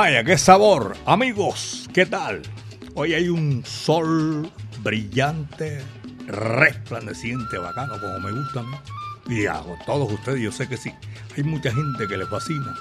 Vaya, 0.00 0.22
qué 0.22 0.38
sabor. 0.38 0.96
Amigos, 1.06 1.90
¿qué 1.92 2.06
tal? 2.06 2.42
Hoy 2.94 3.14
hay 3.14 3.28
un 3.28 3.64
sol 3.66 4.48
brillante, 4.84 5.82
resplandeciente, 6.28 7.58
bacano, 7.58 8.00
como 8.00 8.20
me 8.20 8.30
gusta 8.30 8.60
a 8.60 8.62
mí. 8.62 8.76
Y 9.28 9.46
a 9.46 9.60
todos 9.86 10.12
ustedes, 10.12 10.40
yo 10.40 10.52
sé 10.52 10.68
que 10.68 10.76
sí. 10.76 10.94
Hay 11.36 11.42
mucha 11.42 11.72
gente 11.72 12.06
que 12.06 12.16
les 12.16 12.28
fascina. 12.28 12.76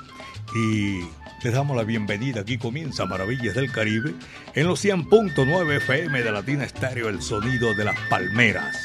Y 0.53 0.99
les 1.43 1.53
damos 1.55 1.75
la 1.75 1.81
bienvenida. 1.81 2.41
Aquí 2.41 2.59
comienza 2.59 3.07
Maravillas 3.07 3.55
del 3.55 3.71
Caribe 3.71 4.13
en 4.53 4.67
los 4.67 4.85
100.9 4.85 5.77
FM 5.77 6.21
de 6.21 6.31
Latina 6.31 6.65
Estéreo, 6.65 7.09
el 7.09 7.23
sonido 7.23 7.73
de 7.73 7.83
las 7.83 7.99
palmeras. 8.11 8.77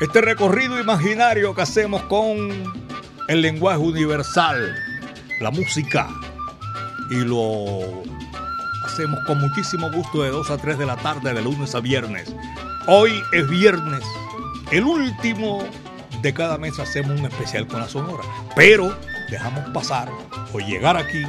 Este 0.00 0.20
recorrido 0.20 0.80
imaginario 0.80 1.54
que 1.54 1.62
hacemos 1.62 2.02
con 2.06 2.74
el 3.28 3.40
lenguaje 3.40 3.78
universal, 3.78 4.74
la 5.40 5.52
música 5.52 6.08
y 7.10 7.16
lo 7.16 8.02
hacemos 8.84 9.20
con 9.26 9.40
muchísimo 9.40 9.90
gusto 9.90 10.22
de 10.22 10.30
2 10.30 10.50
a 10.50 10.56
3 10.56 10.78
de 10.78 10.86
la 10.86 10.96
tarde 10.96 11.32
de 11.32 11.42
lunes 11.42 11.74
a 11.74 11.80
viernes. 11.80 12.34
Hoy 12.86 13.12
es 13.32 13.48
viernes, 13.48 14.02
el 14.70 14.84
último 14.84 15.64
de 16.22 16.32
cada 16.32 16.58
mes 16.58 16.78
hacemos 16.78 17.18
un 17.18 17.26
especial 17.26 17.66
con 17.66 17.80
la 17.80 17.88
Sonora, 17.88 18.24
pero 18.54 18.96
dejamos 19.30 19.68
pasar 19.70 20.10
o 20.52 20.58
llegar 20.58 20.96
aquí 20.96 21.22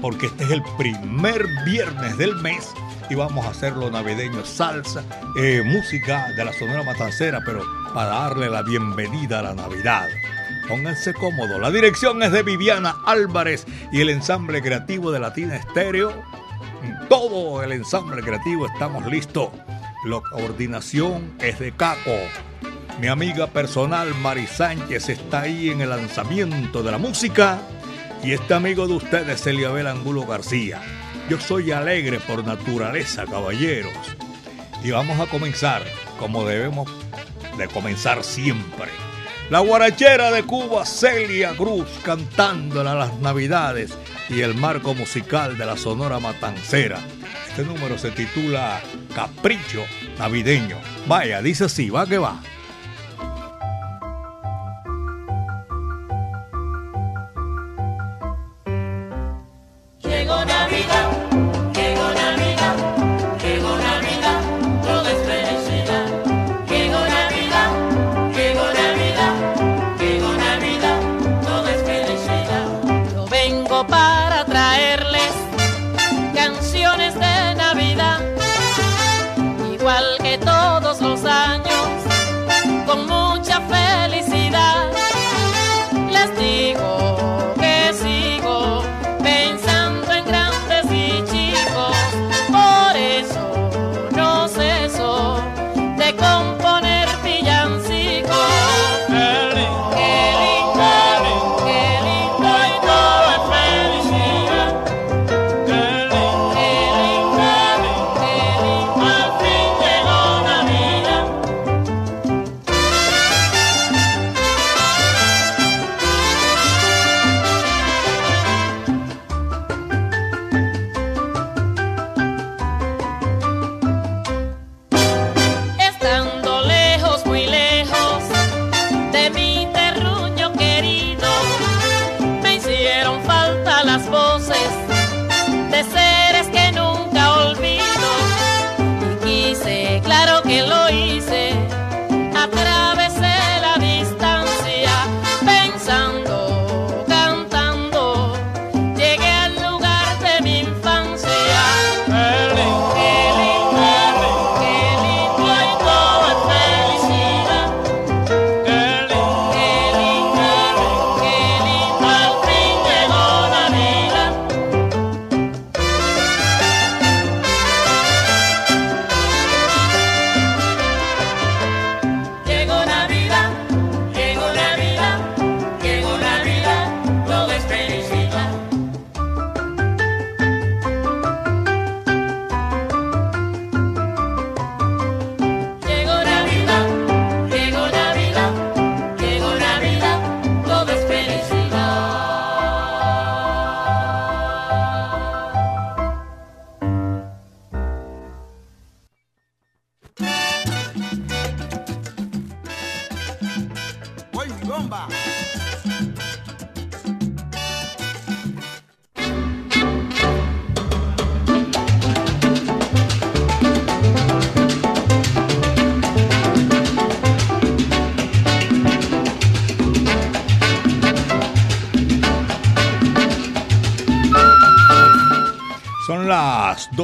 porque 0.00 0.26
este 0.26 0.44
es 0.44 0.50
el 0.50 0.62
primer 0.78 1.46
viernes 1.64 2.16
del 2.16 2.34
mes 2.36 2.68
y 3.10 3.16
vamos 3.16 3.44
a 3.44 3.50
hacerlo 3.50 3.90
navideño, 3.90 4.44
salsa, 4.44 5.02
eh, 5.36 5.62
música 5.64 6.28
de 6.36 6.44
la 6.44 6.52
Sonora 6.52 6.84
Matancera, 6.84 7.40
pero 7.44 7.62
para 7.92 8.10
darle 8.10 8.48
la 8.48 8.62
bienvenida 8.62 9.40
a 9.40 9.42
la 9.42 9.54
Navidad. 9.54 10.08
Pónganse 10.70 11.12
cómodos. 11.14 11.60
La 11.60 11.72
dirección 11.72 12.22
es 12.22 12.30
de 12.30 12.44
Viviana 12.44 12.94
Álvarez 13.04 13.66
y 13.90 14.02
el 14.02 14.08
ensamble 14.08 14.62
creativo 14.62 15.10
de 15.10 15.18
Latina 15.18 15.56
Estéreo. 15.56 16.14
Todo 17.08 17.64
el 17.64 17.72
ensamble 17.72 18.22
creativo 18.22 18.66
estamos 18.66 19.04
listos. 19.06 19.48
La 20.04 20.20
coordinación 20.20 21.32
es 21.40 21.58
de 21.58 21.72
Caco. 21.72 22.16
Mi 23.00 23.08
amiga 23.08 23.48
personal 23.48 24.14
Mari 24.14 24.46
Sánchez 24.46 25.08
está 25.08 25.40
ahí 25.40 25.70
en 25.70 25.80
el 25.80 25.90
lanzamiento 25.90 26.84
de 26.84 26.92
la 26.92 26.98
música. 26.98 27.58
Y 28.22 28.30
este 28.30 28.54
amigo 28.54 28.86
de 28.86 28.94
ustedes, 28.94 29.44
Eliabel 29.48 29.88
Angulo 29.88 30.24
García. 30.24 30.80
Yo 31.28 31.40
soy 31.40 31.72
alegre 31.72 32.20
por 32.20 32.44
naturaleza, 32.44 33.24
caballeros. 33.26 33.92
Y 34.84 34.92
vamos 34.92 35.18
a 35.18 35.26
comenzar 35.26 35.82
como 36.20 36.46
debemos 36.46 36.88
de 37.58 37.66
comenzar 37.66 38.22
siempre 38.22 39.09
la 39.50 39.58
guarachera 39.58 40.30
de 40.30 40.44
Cuba, 40.44 40.86
Celia 40.86 41.56
Cruz, 41.56 41.88
cantándola 42.04 42.94
las 42.94 43.18
Navidades 43.18 43.90
y 44.28 44.40
el 44.42 44.54
marco 44.54 44.94
musical 44.94 45.58
de 45.58 45.66
la 45.66 45.76
Sonora 45.76 46.20
Matancera. 46.20 47.00
Este 47.48 47.64
número 47.64 47.98
se 47.98 48.12
titula 48.12 48.80
Capricho 49.12 49.84
Navideño. 50.18 50.76
Vaya, 51.08 51.42
dice 51.42 51.64
así, 51.64 51.90
va 51.90 52.06
que 52.06 52.18
va. 52.18 52.40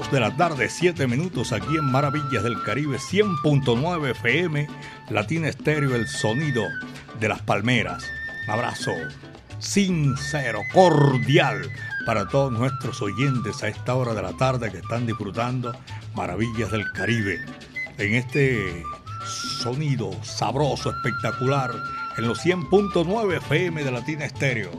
2 0.06 0.12
de 0.12 0.20
la 0.20 0.36
tarde, 0.36 0.68
7 0.68 1.06
minutos 1.06 1.52
aquí 1.52 1.76
en 1.76 1.84
Maravillas 1.84 2.42
del 2.42 2.62
Caribe, 2.62 2.98
100.9 2.98 4.10
FM, 4.10 4.68
Latina 5.10 5.48
Estéreo, 5.48 5.94
el 5.94 6.06
sonido 6.06 6.62
de 7.18 7.28
las 7.28 7.42
palmeras. 7.42 8.04
Un 8.46 8.54
abrazo 8.54 8.92
sincero, 9.58 10.60
cordial 10.72 11.70
para 12.04 12.28
todos 12.28 12.52
nuestros 12.52 13.00
oyentes 13.02 13.62
a 13.62 13.68
esta 13.68 13.94
hora 13.94 14.14
de 14.14 14.22
la 14.22 14.32
tarde 14.32 14.70
que 14.70 14.78
están 14.78 15.06
disfrutando 15.06 15.74
Maravillas 16.14 16.70
del 16.70 16.90
Caribe. 16.92 17.44
En 17.98 18.14
este 18.14 18.84
sonido 19.62 20.12
sabroso, 20.22 20.90
espectacular, 20.90 21.72
en 22.16 22.28
los 22.28 22.44
100.9 22.44 23.38
FM 23.38 23.82
de 23.82 23.90
Latina 23.90 24.24
Estéreo. 24.24 24.70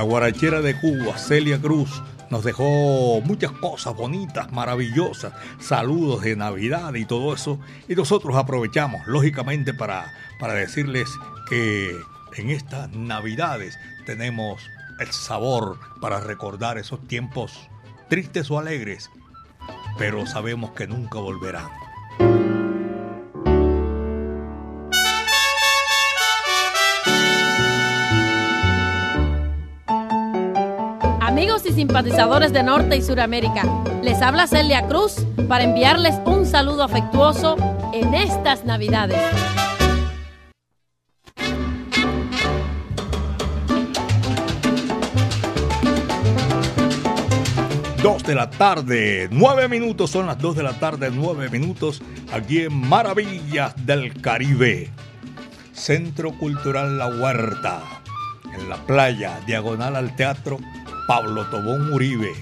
La 0.00 0.06
guarachera 0.06 0.62
de 0.62 0.80
Cuba, 0.80 1.18
Celia 1.18 1.60
Cruz, 1.60 2.02
nos 2.30 2.42
dejó 2.42 3.20
muchas 3.20 3.52
cosas 3.52 3.94
bonitas, 3.94 4.50
maravillosas, 4.50 5.34
saludos 5.58 6.22
de 6.22 6.36
Navidad 6.36 6.94
y 6.94 7.04
todo 7.04 7.34
eso. 7.34 7.60
Y 7.86 7.94
nosotros 7.94 8.34
aprovechamos, 8.34 9.06
lógicamente, 9.06 9.74
para, 9.74 10.10
para 10.38 10.54
decirles 10.54 11.10
que 11.50 11.94
en 12.38 12.48
estas 12.48 12.90
Navidades 12.92 13.78
tenemos 14.06 14.62
el 15.00 15.12
sabor 15.12 15.78
para 16.00 16.18
recordar 16.18 16.78
esos 16.78 17.06
tiempos 17.06 17.68
tristes 18.08 18.50
o 18.50 18.58
alegres, 18.58 19.10
pero 19.98 20.24
sabemos 20.24 20.70
que 20.70 20.86
nunca 20.86 21.18
volverán. 21.18 21.68
Amigos 31.40 31.64
y 31.64 31.72
simpatizadores 31.72 32.52
de 32.52 32.62
Norte 32.62 32.98
y 32.98 33.00
Suramérica, 33.00 33.62
les 34.02 34.20
habla 34.20 34.46
Celia 34.46 34.86
Cruz 34.86 35.24
para 35.48 35.64
enviarles 35.64 36.16
un 36.26 36.44
saludo 36.44 36.82
afectuoso 36.82 37.56
en 37.94 38.12
estas 38.12 38.66
Navidades. 38.66 39.18
Dos 48.02 48.22
de 48.24 48.34
la 48.34 48.50
tarde, 48.50 49.30
nueve 49.32 49.66
minutos, 49.66 50.10
son 50.10 50.26
las 50.26 50.38
dos 50.38 50.54
de 50.56 50.62
la 50.62 50.78
tarde, 50.78 51.10
nueve 51.10 51.48
minutos, 51.48 52.02
aquí 52.34 52.64
en 52.64 52.74
Maravillas 52.86 53.74
del 53.86 54.12
Caribe. 54.20 54.90
Centro 55.72 56.32
Cultural 56.38 56.98
La 56.98 57.06
Huerta, 57.06 57.80
en 58.54 58.68
la 58.68 58.76
playa, 58.84 59.40
diagonal 59.46 59.96
al 59.96 60.14
teatro 60.16 60.58
Pablo 61.10 61.44
Tobón 61.46 61.92
Uribe. 61.92 62.32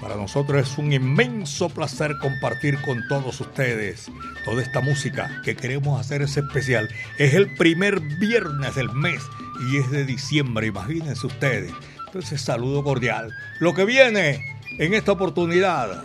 Para 0.00 0.16
nosotros 0.16 0.68
es 0.68 0.76
un 0.76 0.92
inmenso 0.92 1.68
placer 1.68 2.18
compartir 2.18 2.82
con 2.82 3.06
todos 3.06 3.40
ustedes 3.40 4.10
toda 4.44 4.60
esta 4.60 4.80
música 4.80 5.40
que 5.44 5.54
queremos 5.54 6.00
hacer 6.00 6.22
ese 6.22 6.40
especial. 6.40 6.88
Es 7.16 7.34
el 7.34 7.54
primer 7.54 8.00
viernes 8.00 8.74
del 8.74 8.90
mes 8.90 9.22
y 9.70 9.76
es 9.76 9.92
de 9.92 10.04
diciembre, 10.04 10.66
imagínense 10.66 11.28
ustedes. 11.28 11.72
Entonces, 12.08 12.40
saludo 12.40 12.82
cordial. 12.82 13.32
Lo 13.60 13.72
que 13.72 13.84
viene 13.84 14.58
en 14.80 14.94
esta 14.94 15.12
oportunidad, 15.12 16.02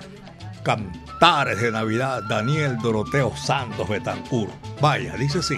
Cantares 0.61 1.61
de 1.61 1.71
Navidad, 1.71 2.21
Daniel 2.29 2.77
Doroteo 2.77 3.35
Santos 3.35 3.89
Betancur. 3.89 4.49
Vaya, 4.79 5.15
dice 5.17 5.39
así. 5.39 5.57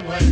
Que 0.00 0.27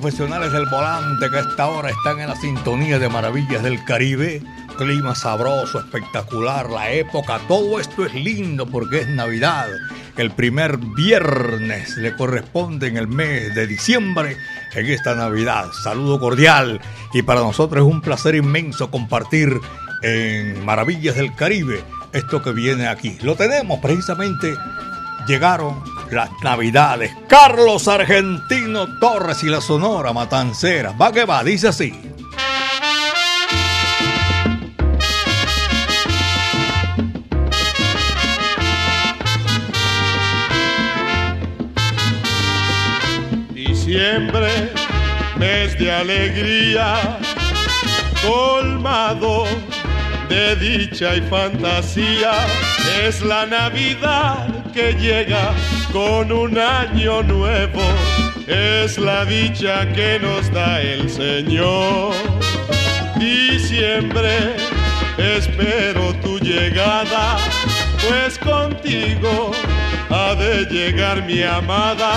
profesionales 0.00 0.52
del 0.52 0.66
volante 0.66 1.28
que 1.28 1.38
a 1.38 1.40
esta 1.40 1.66
hora 1.66 1.90
están 1.90 2.20
en 2.20 2.28
la 2.28 2.36
sintonía 2.36 3.00
de 3.00 3.08
Maravillas 3.08 3.64
del 3.64 3.84
Caribe. 3.84 4.40
Clima 4.76 5.16
sabroso, 5.16 5.80
espectacular, 5.80 6.70
la 6.70 6.92
época, 6.92 7.40
todo 7.48 7.80
esto 7.80 8.06
es 8.06 8.14
lindo 8.14 8.64
porque 8.66 9.00
es 9.00 9.08
Navidad. 9.08 9.66
El 10.16 10.30
primer 10.30 10.76
viernes 10.76 11.96
le 11.96 12.14
corresponde 12.14 12.86
en 12.86 12.96
el 12.96 13.08
mes 13.08 13.52
de 13.56 13.66
diciembre 13.66 14.36
en 14.72 14.86
esta 14.86 15.16
Navidad. 15.16 15.66
Saludo 15.82 16.20
cordial 16.20 16.80
y 17.12 17.22
para 17.22 17.40
nosotros 17.40 17.84
es 17.84 17.92
un 17.92 18.00
placer 18.00 18.36
inmenso 18.36 18.92
compartir 18.92 19.58
en 20.02 20.64
Maravillas 20.64 21.16
del 21.16 21.34
Caribe 21.34 21.82
esto 22.12 22.40
que 22.40 22.52
viene 22.52 22.86
aquí. 22.86 23.18
Lo 23.22 23.34
tenemos 23.34 23.80
precisamente, 23.80 24.54
llegaron 25.26 25.82
las 26.10 26.30
Navidades. 26.42 27.14
Carlos 27.28 27.88
Argentino 27.88 28.98
Torres 28.98 29.42
y 29.42 29.46
la 29.46 29.60
Sonora 29.60 30.12
Matancera. 30.12 30.92
Va 30.92 31.12
que 31.12 31.24
va, 31.24 31.42
dice 31.44 31.68
así. 31.68 31.92
Diciembre, 43.52 44.72
mes 45.38 45.78
de 45.78 45.92
alegría, 45.92 47.18
colmado 48.26 49.44
de 50.28 50.56
dicha 50.56 51.16
y 51.16 51.22
fantasía, 51.22 52.32
es 53.02 53.22
la 53.22 53.46
Navidad 53.46 54.72
que 54.72 54.92
llega 54.92 55.52
con 55.98 56.30
un 56.30 56.56
año 56.56 57.24
nuevo, 57.24 57.82
es 58.46 58.98
la 58.98 59.24
dicha 59.24 59.92
que 59.92 60.20
nos 60.20 60.48
da 60.52 60.80
el 60.80 61.10
Señor. 61.10 62.14
Diciembre, 63.16 64.54
espero 65.18 66.14
tu 66.22 66.38
llegada, 66.38 67.36
pues 68.06 68.38
contigo 68.38 69.50
ha 70.08 70.36
de 70.36 70.66
llegar 70.66 71.26
mi 71.26 71.42
amada 71.42 72.12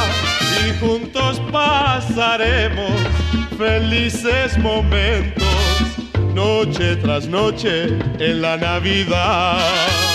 y 0.64 0.80
juntos 0.80 1.42
pasaremos 1.52 3.00
felices 3.58 4.60
momentos, 4.60 5.56
noche 6.36 6.98
tras 6.98 7.26
noche 7.26 7.86
en 8.20 8.44
la 8.44 8.58
Navidad. 8.58 10.11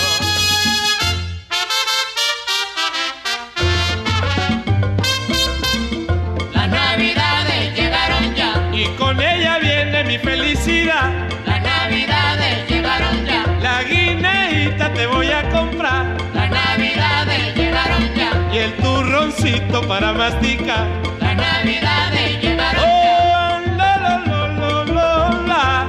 Para 19.72 20.12
masticar. 20.12 20.86
las 21.20 21.36
navidades 21.36 22.40
llegaron 22.42 22.82
ya, 22.82 23.18
Oh, 23.22 23.60
la, 23.76 23.98
la, 23.98 24.18
la, 24.26 24.48
la, 24.48 24.84
la, 24.84 25.30
la. 25.46 25.88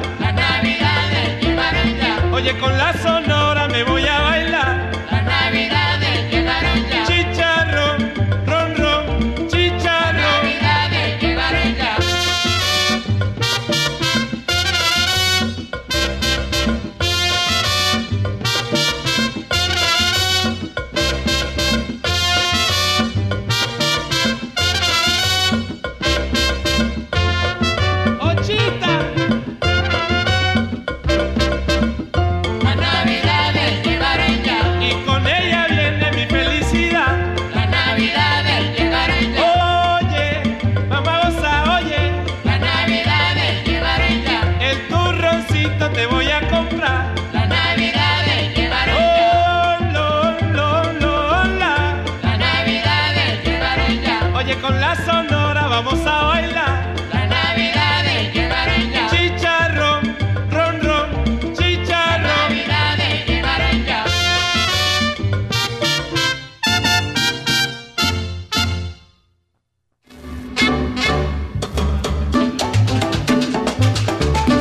ya, 2.00 2.30
Oye, 2.34 2.58
con 2.60 2.78
la 2.78 2.94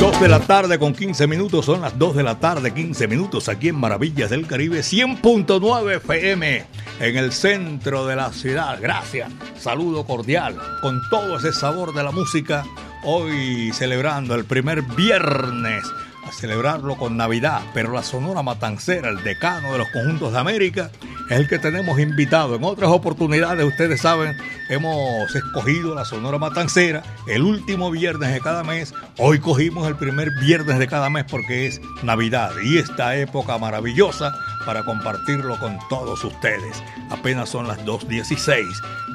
2 0.06 0.20
de 0.20 0.28
la 0.28 0.38
tarde 0.38 0.78
con 0.78 0.94
15 0.94 1.26
minutos, 1.26 1.64
son 1.64 1.80
las 1.80 1.98
2 1.98 2.14
de 2.14 2.22
la 2.22 2.38
tarde, 2.38 2.72
15 2.72 3.08
minutos 3.08 3.48
aquí 3.48 3.70
en 3.70 3.74
Maravillas 3.74 4.30
del 4.30 4.46
Caribe, 4.46 4.78
100.9 4.78 5.96
FM 5.96 6.64
en 7.00 7.16
el 7.16 7.32
centro 7.32 8.06
de 8.06 8.14
la 8.14 8.32
ciudad. 8.32 8.78
Gracias, 8.80 9.32
saludo 9.58 10.06
cordial 10.06 10.56
con 10.80 11.02
todo 11.10 11.38
ese 11.38 11.52
sabor 11.52 11.92
de 11.92 12.04
la 12.04 12.12
música. 12.12 12.64
Hoy 13.02 13.72
celebrando 13.72 14.36
el 14.36 14.44
primer 14.44 14.82
viernes 14.82 15.84
a 16.26 16.32
celebrarlo 16.32 16.96
con 16.96 17.16
Navidad, 17.16 17.62
pero 17.72 17.92
la 17.92 18.02
Sonora 18.02 18.42
Matancera, 18.42 19.08
el 19.08 19.22
decano 19.22 19.72
de 19.72 19.78
los 19.78 19.88
conjuntos 19.90 20.32
de 20.32 20.38
América, 20.38 20.90
es 21.28 21.38
el 21.38 21.48
que 21.48 21.58
tenemos 21.58 21.98
invitado. 21.98 22.56
En 22.56 22.64
otras 22.64 22.90
oportunidades, 22.90 23.64
ustedes 23.64 24.00
saben, 24.00 24.36
hemos 24.68 25.34
escogido 25.34 25.94
la 25.94 26.04
Sonora 26.04 26.38
Matancera 26.38 27.02
el 27.26 27.42
último 27.42 27.90
viernes 27.90 28.32
de 28.32 28.40
cada 28.40 28.62
mes. 28.64 28.94
Hoy 29.18 29.38
cogimos 29.38 29.86
el 29.88 29.96
primer 29.96 30.30
viernes 30.40 30.78
de 30.78 30.86
cada 30.86 31.10
mes 31.10 31.24
porque 31.28 31.66
es 31.66 31.80
Navidad 32.02 32.50
y 32.64 32.78
esta 32.78 33.16
época 33.16 33.58
maravillosa 33.58 34.32
para 34.64 34.84
compartirlo 34.84 35.58
con 35.58 35.78
todos 35.88 36.22
ustedes. 36.24 36.82
Apenas 37.10 37.48
son 37.48 37.68
las 37.68 37.78
2.16. 37.84 38.64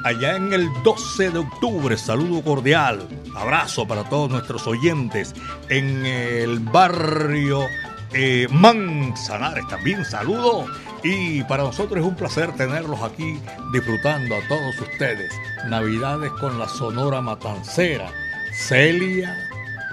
Allá 0.04 0.36
en 0.36 0.52
el 0.52 0.68
12 0.82 1.30
de 1.30 1.38
octubre, 1.38 1.96
saludo 1.96 2.42
cordial, 2.42 3.06
abrazo 3.36 3.86
para 3.86 4.08
todos 4.08 4.30
nuestros 4.30 4.66
oyentes 4.66 5.34
en 5.68 6.04
el 6.04 6.58
barrio 6.58 7.66
eh, 8.14 8.46
Manzanares 8.50 9.66
también 9.68 10.04
saludo. 10.04 10.66
Y 11.02 11.42
para 11.44 11.64
nosotros 11.64 12.00
es 12.00 12.06
un 12.06 12.14
placer 12.14 12.52
tenerlos 12.54 13.00
aquí 13.02 13.38
disfrutando 13.72 14.36
a 14.36 14.48
todos 14.48 14.78
ustedes. 14.80 15.32
Navidades 15.68 16.30
con 16.32 16.58
la 16.58 16.68
Sonora 16.68 17.20
Matancera. 17.20 18.10
Celia, 18.52 19.34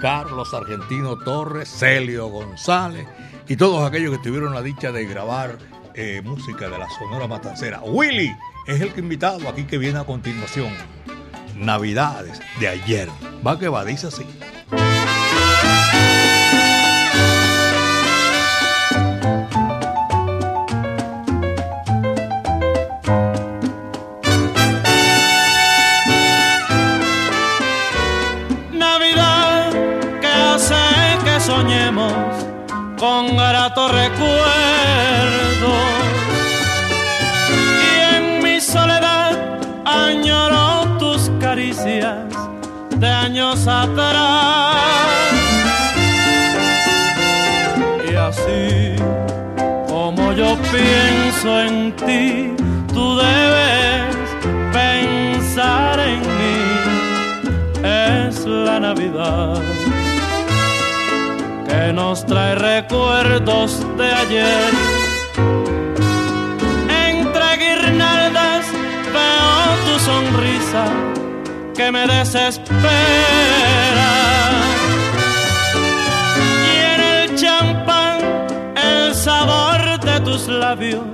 Carlos 0.00 0.52
Argentino 0.52 1.18
Torres, 1.18 1.68
Celio 1.68 2.28
González 2.28 3.06
y 3.48 3.56
todos 3.56 3.88
aquellos 3.88 4.16
que 4.16 4.22
tuvieron 4.22 4.54
la 4.54 4.62
dicha 4.62 4.92
de 4.92 5.06
grabar 5.06 5.56
eh, 5.94 6.20
música 6.22 6.68
de 6.68 6.78
la 6.78 6.88
Sonora 6.90 7.26
Matancera. 7.26 7.80
Willy 7.82 8.30
es 8.66 8.80
el 8.80 8.92
que 8.92 9.00
invitado 9.00 9.48
aquí 9.48 9.64
que 9.64 9.78
viene 9.78 9.98
a 9.98 10.04
continuación. 10.04 10.72
Navidades 11.56 12.40
de 12.58 12.68
ayer. 12.68 13.08
Va 13.46 13.58
que 13.58 13.68
va, 13.68 13.84
dice 13.84 14.06
así. 14.06 14.24
Navidad 28.72 29.72
que 30.20 30.26
hace 30.26 30.74
que 31.24 31.40
soñemos 31.40 32.12
con 32.98 33.36
gratos 33.36 33.92
recuerdos. 33.92 34.69
De 41.84 43.08
años 43.08 43.66
atrás. 43.66 44.76
Y 48.10 48.14
así 48.14 48.96
como 49.88 50.32
yo 50.32 50.58
pienso 50.70 51.60
en 51.60 51.92
ti, 51.96 52.54
tú 52.92 53.16
debes 53.16 54.14
pensar 54.72 56.00
en 56.00 56.20
mí. 56.20 56.60
la 58.46 58.80
Navidad 58.80 59.54
que 61.66 61.92
nos 61.92 62.26
trae 62.26 62.54
recuerdos 62.56 63.86
de 63.96 64.12
ayer. 64.12 64.70
Entre 67.08 67.56
guirnaldas 67.56 68.66
veo 69.14 69.52
tu 69.86 69.98
sonrisa 69.98 70.99
que 71.80 71.90
me 71.90 72.06
desespera. 72.06 72.90
Y 76.68 76.72
en 76.92 77.00
el 77.12 77.34
champán 77.40 78.18
el 78.76 79.14
sabor 79.14 79.98
de 80.00 80.20
tus 80.20 80.46
labios 80.48 81.08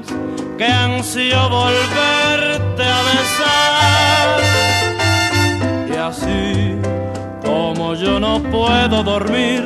que 0.58 0.66
ansio 0.66 1.48
volverte 1.48 2.84
a 2.96 3.00
besar. 3.10 4.40
Y 5.94 5.96
así 6.10 6.76
como 7.44 7.94
yo 7.94 8.18
no 8.18 8.42
puedo 8.42 9.04
dormir, 9.04 9.62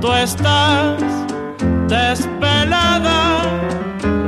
tú 0.00 0.12
estás 0.12 1.00
desvelada, 1.86 3.42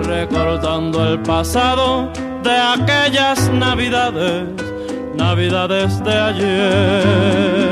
recordando 0.04 0.96
el 1.08 1.18
pasado 1.22 2.12
de 2.44 2.56
aquellas 2.56 3.50
navidades, 3.50 4.65
navidades 5.16 6.00
de 6.00 6.12
ayer. 6.12 7.65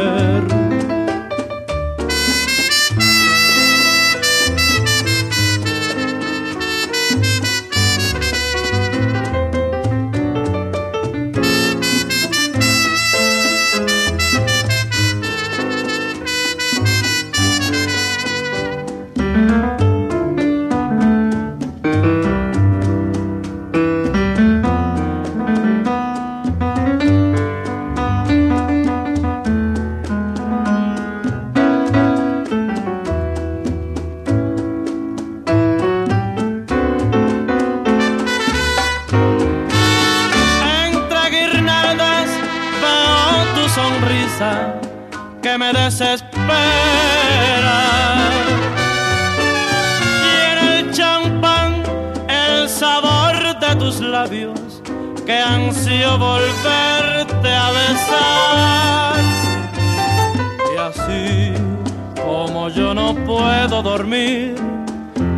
No 62.95 63.15
puedo 63.27 63.83
dormir, 63.83 64.55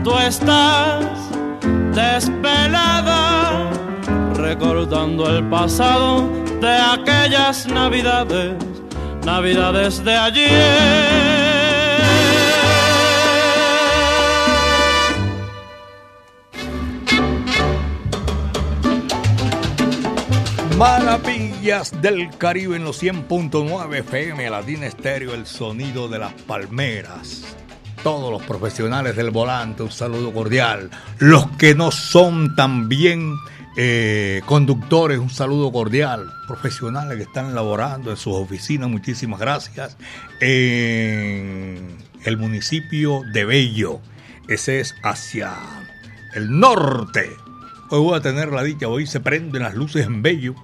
tú 0.04 0.16
estás 0.18 1.04
desvelada 1.94 3.70
recordando 4.34 5.28
el 5.34 5.42
pasado 5.48 6.28
de 6.60 6.76
aquellas 6.76 7.66
navidades, 7.66 8.54
navidades 9.24 10.04
de 10.04 10.14
ayer. 10.14 11.16
Del 21.62 22.28
Caribe 22.38 22.76
en 22.76 22.84
los 22.84 23.02
100.9 23.02 23.98
FM, 23.98 24.50
Latina 24.50 24.86
Estéreo, 24.86 25.34
el 25.34 25.46
sonido 25.46 26.06
de 26.06 26.20
las 26.20 26.32
palmeras. 26.32 27.56
Todos 28.04 28.30
los 28.30 28.42
profesionales 28.42 29.16
del 29.16 29.30
volante, 29.30 29.82
un 29.82 29.90
saludo 29.90 30.32
cordial. 30.32 30.90
Los 31.18 31.48
que 31.56 31.74
no 31.74 31.90
son 31.90 32.54
también 32.54 33.34
eh, 33.76 34.42
conductores, 34.46 35.18
un 35.18 35.30
saludo 35.30 35.72
cordial. 35.72 36.30
Profesionales 36.46 37.16
que 37.16 37.24
están 37.24 37.52
laborando 37.54 38.10
en 38.12 38.16
sus 38.16 38.34
oficinas, 38.34 38.88
muchísimas 38.88 39.40
gracias. 39.40 39.96
En 40.40 41.98
el 42.24 42.36
municipio 42.36 43.22
de 43.32 43.44
Bello, 43.44 44.00
ese 44.46 44.78
es 44.78 44.94
hacia 45.02 45.52
el 46.34 46.60
norte. 46.60 47.28
Hoy 47.90 48.00
voy 48.00 48.16
a 48.16 48.20
tener 48.20 48.52
la 48.52 48.62
dicha, 48.62 48.86
hoy 48.86 49.06
se 49.06 49.18
prenden 49.18 49.62
las 49.62 49.74
luces 49.74 50.06
en 50.06 50.22
Bello 50.22 50.54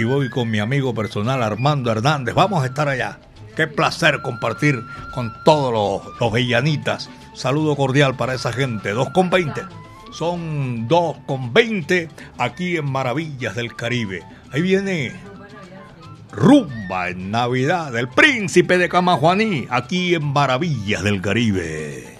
y 0.00 0.04
voy 0.04 0.30
con 0.30 0.50
mi 0.50 0.58
amigo 0.60 0.94
personal 0.94 1.42
Armando 1.42 1.92
Hernández. 1.92 2.34
Vamos 2.34 2.62
a 2.62 2.66
estar 2.66 2.88
allá. 2.88 3.18
Qué 3.54 3.66
placer 3.66 4.22
compartir 4.22 4.82
con 5.14 5.32
todos 5.44 5.72
los, 6.18 6.18
los. 6.18 7.10
Saludo 7.34 7.76
cordial 7.76 8.16
para 8.16 8.34
esa 8.34 8.50
gente. 8.50 8.92
2 8.92 9.10
con 9.10 9.28
20. 9.28 9.60
Son 10.12 10.88
2 10.88 11.16
con 11.26 11.52
20 11.52 12.08
aquí 12.38 12.78
en 12.78 12.90
Maravillas 12.90 13.54
del 13.54 13.76
Caribe. 13.76 14.22
Ahí 14.50 14.62
viene 14.62 15.12
Rumba 16.32 17.10
en 17.10 17.30
Navidad, 17.30 17.94
el 17.94 18.08
príncipe 18.08 18.78
de 18.78 18.88
Camajuaní, 18.88 19.66
aquí 19.68 20.14
en 20.14 20.24
Maravillas 20.24 21.02
del 21.02 21.20
Caribe. 21.20 22.19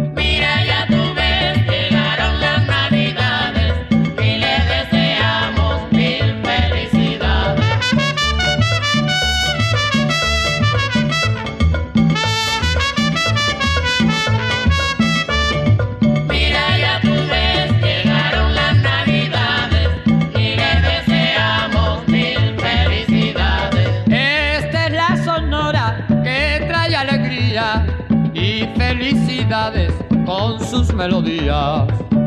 Melodías. 31.01 32.20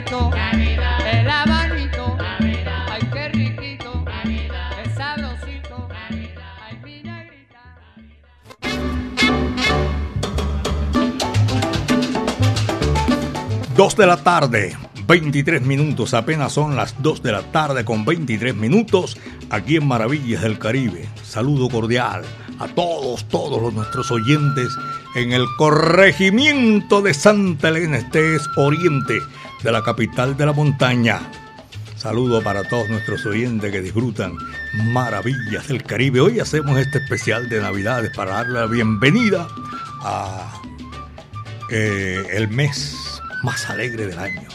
Cafecito, 0.00 0.30
Navidad, 0.30 1.20
el 1.20 1.30
abanito, 1.30 2.16
Navidad, 2.16 2.86
ay 2.90 3.08
qué 3.12 3.28
riquito, 3.28 4.04
Navidad, 4.04 4.70
sabrosito, 4.96 5.88
ay 6.08 6.80
mi 6.84 7.02
negrita. 7.02 7.60
Dos 13.76 13.96
de 13.96 14.06
la 14.06 14.16
tarde, 14.16 14.76
23 15.06 15.62
minutos, 15.62 16.14
apenas 16.14 16.52
son 16.52 16.76
las 16.76 17.00
2 17.02 17.22
de 17.22 17.32
la 17.32 17.42
tarde 17.42 17.84
con 17.84 18.04
23 18.04 18.54
minutos 18.54 19.18
aquí 19.50 19.76
en 19.76 19.86
Maravillas 19.86 20.42
del 20.42 20.58
Caribe. 20.58 21.08
Saludo 21.22 21.68
cordial 21.68 22.22
a 22.58 22.68
todos, 22.68 23.24
todos 23.28 23.60
los 23.60 23.74
nuestros 23.74 24.10
oyentes 24.10 24.68
en 25.16 25.32
el 25.32 25.46
corregimiento 25.58 27.02
de 27.02 27.12
Santa 27.12 27.68
Elena, 27.68 27.98
este 27.98 28.36
es 28.36 28.42
oriente 28.56 29.18
de 29.62 29.72
la 29.72 29.82
capital 29.82 30.36
de 30.36 30.46
la 30.46 30.52
montaña. 30.52 31.20
Saludo 31.96 32.42
para 32.42 32.64
todos 32.64 32.88
nuestros 32.88 33.24
oyentes 33.26 33.70
que 33.70 33.80
disfrutan 33.80 34.36
Maravillas 34.92 35.68
del 35.68 35.84
Caribe. 35.84 36.20
Hoy 36.20 36.40
hacemos 36.40 36.76
este 36.78 36.98
especial 36.98 37.48
de 37.48 37.60
Navidades 37.60 38.10
para 38.16 38.32
darle 38.32 38.60
la 38.60 38.66
bienvenida 38.66 39.46
a 40.00 40.60
eh, 41.70 42.26
el 42.32 42.48
mes 42.48 43.20
más 43.44 43.70
alegre 43.70 44.06
del 44.06 44.18
año. 44.18 44.48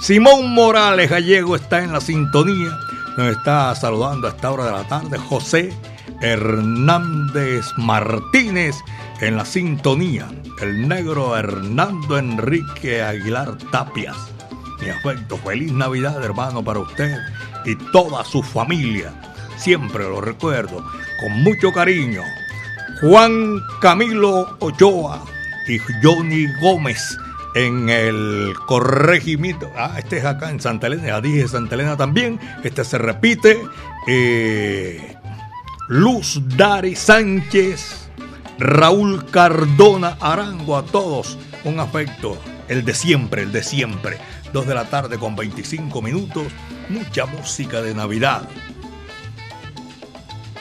Simón 0.00 0.52
Morales 0.52 1.10
Gallego 1.10 1.56
está 1.56 1.82
en 1.82 1.92
la 1.92 2.00
sintonía. 2.00 2.70
Nos 3.16 3.36
está 3.36 3.74
saludando 3.74 4.28
a 4.28 4.30
esta 4.30 4.52
hora 4.52 4.66
de 4.66 4.72
la 4.72 4.84
tarde. 4.86 5.18
José 5.18 5.72
Hernández 6.20 7.66
Martínez 7.78 8.76
en 9.20 9.36
la 9.36 9.44
sintonía. 9.44 10.28
El 10.62 10.86
negro 10.86 11.36
Hernando 11.36 12.16
Enrique 12.16 13.02
Aguilar 13.02 13.58
Tapias. 13.72 14.35
Mi 14.80 14.88
afecto, 14.88 15.36
feliz 15.38 15.72
Navidad, 15.72 16.22
hermano, 16.22 16.62
para 16.62 16.80
usted 16.80 17.18
y 17.64 17.74
toda 17.92 18.24
su 18.24 18.42
familia. 18.42 19.12
Siempre 19.56 20.04
lo 20.04 20.20
recuerdo 20.20 20.84
con 21.20 21.42
mucho 21.42 21.72
cariño. 21.72 22.22
Juan 23.00 23.60
Camilo 23.80 24.56
Ochoa 24.60 25.24
y 25.68 25.78
Johnny 26.02 26.46
Gómez 26.60 27.16
en 27.54 27.88
el 27.88 28.54
corregimiento. 28.66 29.70
Ah, 29.76 29.94
este 29.98 30.18
es 30.18 30.24
acá 30.24 30.50
en 30.50 30.60
Santa 30.60 30.86
Elena, 30.88 31.06
ya 31.06 31.20
dije 31.20 31.48
Santa 31.48 31.74
Elena 31.74 31.96
también. 31.96 32.38
Este 32.62 32.84
se 32.84 32.98
repite. 32.98 33.62
Eh, 34.06 35.16
Luz 35.88 36.40
Dari 36.56 36.96
Sánchez, 36.96 38.08
Raúl 38.58 39.24
Cardona 39.30 40.16
Arango, 40.20 40.76
a 40.76 40.84
todos 40.84 41.38
un 41.64 41.80
afecto, 41.80 42.36
el 42.68 42.84
de 42.84 42.94
siempre, 42.94 43.42
el 43.42 43.52
de 43.52 43.62
siempre. 43.62 44.18
Dos 44.52 44.66
de 44.66 44.74
la 44.74 44.84
tarde 44.84 45.18
con 45.18 45.36
25 45.36 46.00
minutos, 46.02 46.46
mucha 46.88 47.26
música 47.26 47.82
de 47.82 47.94
Navidad. 47.94 48.48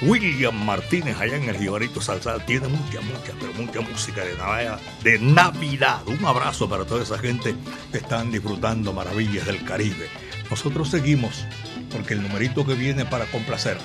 William 0.02 0.54
Martínez 0.66 1.18
allá 1.20 1.38
en 1.38 1.48
el 1.48 1.58
Jibarito 1.58 2.02
Salsal 2.02 2.46
tiene 2.46 2.68
mucha, 2.68 3.00
mucha, 3.02 3.34
pero 3.40 3.54
mucha 3.54 3.82
música 3.82 4.26
de 4.26 4.36
Navidad, 4.38 4.80
de 5.04 5.20
Navidad. 5.20 6.02
Un 6.08 6.24
abrazo 6.26 6.68
para 6.68 6.86
toda 6.86 7.04
esa 7.04 7.18
gente 7.18 7.56
que 7.92 8.00
están 8.00 8.32
disfrutando 8.32 8.92
maravillas 8.92 9.46
del 9.46 9.64
Caribe. 9.64 10.10
Nosotros 10.50 10.90
seguimos 10.90 11.46
porque 11.92 12.14
el 12.14 12.22
numerito 12.22 12.66
que 12.66 12.74
viene 12.74 13.06
para 13.06 13.26
complacer, 13.26 13.78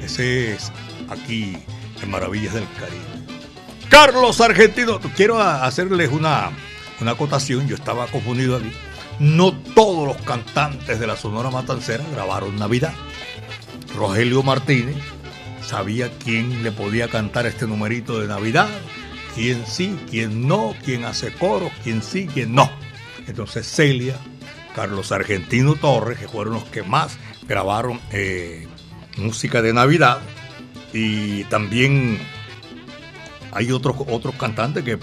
ese 0.00 0.52
es 0.52 0.70
aquí 1.08 1.56
en 2.02 2.10
Maravillas 2.10 2.54
del 2.54 2.66
Caribe. 2.78 3.22
Carlos 3.88 4.40
Argentino, 4.40 5.00
quiero 5.16 5.40
hacerles 5.40 6.10
una, 6.10 6.50
una 7.02 7.12
acotación, 7.12 7.68
yo 7.68 7.74
estaba 7.74 8.06
confundido 8.06 8.56
aquí. 8.56 8.72
No 9.18 9.52
todos 9.52 10.06
los 10.06 10.16
cantantes 10.22 10.98
de 10.98 11.06
la 11.06 11.16
Sonora 11.16 11.50
Matancera 11.50 12.04
grabaron 12.12 12.56
Navidad. 12.56 12.94
Rogelio 13.94 14.42
Martínez 14.42 14.96
sabía 15.62 16.10
quién 16.18 16.62
le 16.62 16.72
podía 16.72 17.08
cantar 17.08 17.46
este 17.46 17.66
numerito 17.66 18.20
de 18.20 18.28
Navidad, 18.28 18.68
quién 19.34 19.66
sí, 19.66 19.98
quién 20.10 20.48
no, 20.48 20.74
quién 20.84 21.04
hace 21.04 21.32
coro, 21.32 21.70
quién 21.82 22.02
sí, 22.02 22.26
quién 22.32 22.54
no. 22.54 22.70
Entonces 23.26 23.66
Celia, 23.66 24.16
Carlos 24.74 25.12
Argentino 25.12 25.74
Torres, 25.74 26.18
que 26.18 26.28
fueron 26.28 26.54
los 26.54 26.64
que 26.64 26.82
más 26.82 27.18
grabaron 27.46 28.00
eh, 28.10 28.66
música 29.18 29.60
de 29.60 29.72
Navidad, 29.72 30.20
y 30.92 31.44
también 31.44 32.18
hay 33.52 33.70
otros, 33.70 33.96
otros 34.08 34.34
cantantes 34.36 34.84
que 34.84 34.98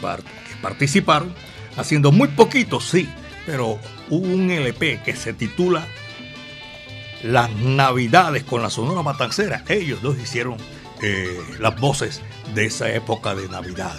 participaron, 0.62 1.34
haciendo 1.80 2.12
muy 2.12 2.28
poquitos, 2.30 2.88
sí, 2.88 3.10
pero 3.46 3.80
hubo 4.10 4.28
un 4.28 4.52
LP 4.52 5.02
que 5.04 5.15
se 5.15 5.34
titula 5.34 5.88
las 7.24 7.50
Navidades 7.56 8.44
con 8.44 8.62
la 8.62 8.70
Sonora 8.70 9.02
Matancera. 9.02 9.63
Ellos 9.68 10.02
dos 10.02 10.18
hicieron 10.20 10.58
eh, 11.02 11.39
las 11.60 11.80
voces 11.80 12.22
de 12.54 12.65
esa 12.65 12.92
época 12.94 13.36
de 13.36 13.48
Navidad. 13.48 13.98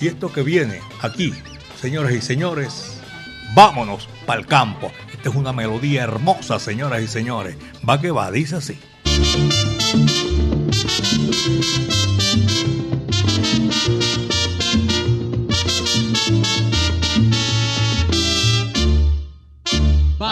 Y 0.00 0.08
esto 0.08 0.32
que 0.32 0.42
viene 0.42 0.80
aquí, 1.00 1.32
señoras 1.80 2.12
y 2.12 2.20
señores, 2.20 3.00
vámonos 3.54 4.08
para 4.26 4.40
el 4.40 4.46
campo. 4.46 4.90
Esta 5.12 5.28
es 5.28 5.34
una 5.34 5.52
melodía 5.52 6.02
hermosa, 6.02 6.58
señoras 6.58 7.02
y 7.02 7.08
señores. 7.08 7.56
Va 7.88 8.00
que 8.00 8.10
va, 8.10 8.30
dice 8.30 8.56
así. 8.56 8.78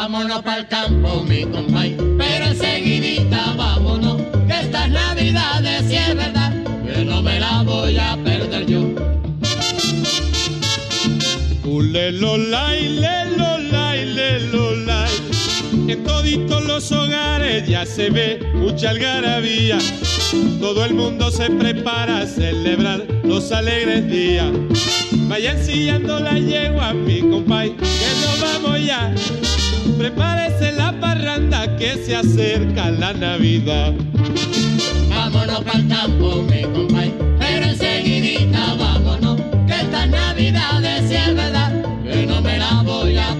Vámonos 0.01 0.41
para 0.41 0.61
el 0.61 0.67
campo, 0.67 1.23
mi 1.29 1.45
compay, 1.45 1.95
pero 2.17 2.47
enseguidita 2.47 3.53
vámonos, 3.55 4.23
que 4.49 4.61
estas 4.61 4.89
navidades 4.89 5.85
si 5.89 5.97
es 5.97 6.17
verdad, 6.17 6.55
que 6.87 7.05
no 7.05 7.21
me 7.21 7.39
la 7.39 7.63
voy 7.63 7.99
a 7.99 8.17
perder 8.25 8.65
yo. 8.65 8.81
Ulelolay, 11.65 12.89
lelolay, 12.99 14.07
lelolay. 14.07 15.13
En 15.87 16.03
toditos 16.03 16.65
los 16.65 16.91
hogares 16.93 17.69
ya 17.69 17.85
se 17.85 18.09
ve 18.09 18.41
mucha 18.55 18.89
algarabía. 18.91 19.77
Todo 20.61 20.87
el 20.87 20.95
mundo 20.95 21.31
se 21.31 21.51
prepara 21.51 22.21
a 22.21 22.27
celebrar 22.27 23.07
los 23.23 23.53
alegres 23.53 24.11
días. 24.11 24.51
Vayan 25.29 25.63
sillando 25.63 26.19
la 26.21 26.39
yegua, 26.39 26.95
mi 26.95 27.21
compay, 27.21 27.77
que 27.77 28.11
nos 28.23 28.41
vamos 28.41 28.83
ya. 28.83 29.15
Prepárese 30.01 30.73
la 30.73 30.99
parranda 30.99 31.77
que 31.77 31.95
se 32.03 32.17
acerca 32.17 32.91
la 32.91 33.13
Navidad. 33.13 33.93
Vámonos 35.11 35.61
para 35.63 35.79
el 35.79 35.89
campo, 35.89 36.43
mi 36.45 36.63
compay, 36.63 37.15
pero 37.39 37.67
enseguidita 37.67 38.77
vámonos, 38.79 39.39
que 39.67 39.75
estas 39.75 40.09
navidades 40.09 41.07
si 41.07 41.17
es 41.17 41.35
verdad, 41.35 41.85
que 42.03 42.27
no 42.27 42.41
me 42.41 42.57
la 42.57 42.83
voy 42.83 43.19
a 43.19 43.40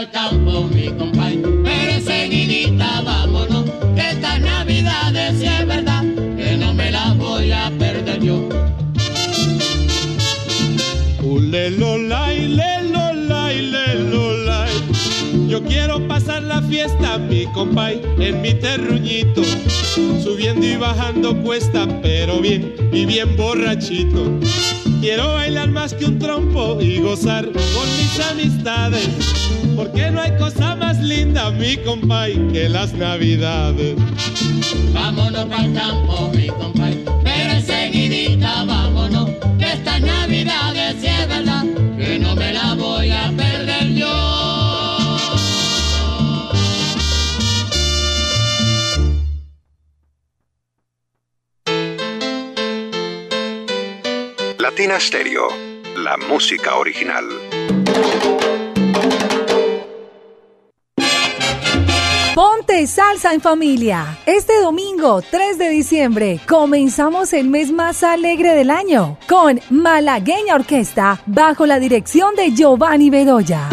Pa'l 0.00 0.10
campo, 0.12 0.62
mi 0.74 0.86
compay, 0.86 1.42
pero 1.62 1.92
enseguidita 1.92 3.02
vámonos, 3.02 3.64
que 3.94 4.10
estas 4.12 4.40
navidades 4.40 5.38
si 5.38 5.44
es 5.44 5.66
verdad, 5.66 6.02
que 6.38 6.56
no 6.56 6.72
me 6.72 6.90
las 6.90 7.18
voy 7.18 7.52
a 7.52 7.70
perder 7.78 8.18
yo. 8.22 8.48
Ulelolay, 11.22 12.48
lelolay, 12.48 13.60
lelolay. 13.60 14.72
Yo 15.48 15.62
quiero 15.64 16.08
pasar 16.08 16.08
la 16.08 16.09
fiesta, 16.70 17.18
mi 17.18 17.46
compay, 17.46 18.00
en 18.20 18.40
mi 18.40 18.54
terruñito, 18.54 19.42
subiendo 20.22 20.64
y 20.64 20.76
bajando 20.76 21.36
cuesta, 21.42 21.88
pero 22.00 22.38
bien 22.38 22.72
y 22.92 23.06
bien 23.06 23.36
borrachito. 23.36 24.38
Quiero 25.00 25.32
bailar 25.32 25.70
más 25.70 25.92
que 25.94 26.04
un 26.04 26.20
trompo 26.20 26.80
y 26.80 27.00
gozar 27.00 27.44
con 27.46 27.88
mis 27.98 28.20
amistades, 28.20 29.08
porque 29.74 30.12
no 30.12 30.20
hay 30.20 30.30
cosa 30.38 30.76
más 30.76 31.00
linda, 31.00 31.50
mi 31.50 31.76
compay, 31.78 32.34
que 32.52 32.68
las 32.68 32.92
navidades. 32.92 33.96
Vámonos 34.92 35.46
pa'l 35.46 35.74
campo, 35.74 36.30
mi 36.36 36.46
compay, 36.46 37.04
pero 37.24 37.50
enseguidita 37.50 38.64
vámonos, 38.64 39.28
que 39.58 39.72
estas 39.72 40.00
navidades 40.02 40.96
si 41.00 41.08
es 41.08 41.28
verdad, 41.28 41.64
que 41.98 42.18
no 42.20 42.36
me 42.36 42.52
la 42.52 42.74
voy 42.74 43.10
a 43.10 43.32
La 55.94 56.16
música 56.16 56.76
original. 56.76 57.26
Ponte 62.34 62.86
salsa 62.86 63.34
en 63.34 63.42
familia. 63.42 64.18
Este 64.24 64.58
domingo 64.58 65.20
3 65.20 65.58
de 65.58 65.68
diciembre 65.68 66.40
comenzamos 66.48 67.34
el 67.34 67.50
mes 67.50 67.70
más 67.70 68.02
alegre 68.02 68.54
del 68.54 68.70
año 68.70 69.18
con 69.28 69.60
Malagueña 69.68 70.54
Orquesta 70.54 71.20
bajo 71.26 71.66
la 71.66 71.78
dirección 71.78 72.34
de 72.34 72.52
Giovanni 72.52 73.10
Bedoya. 73.10 73.68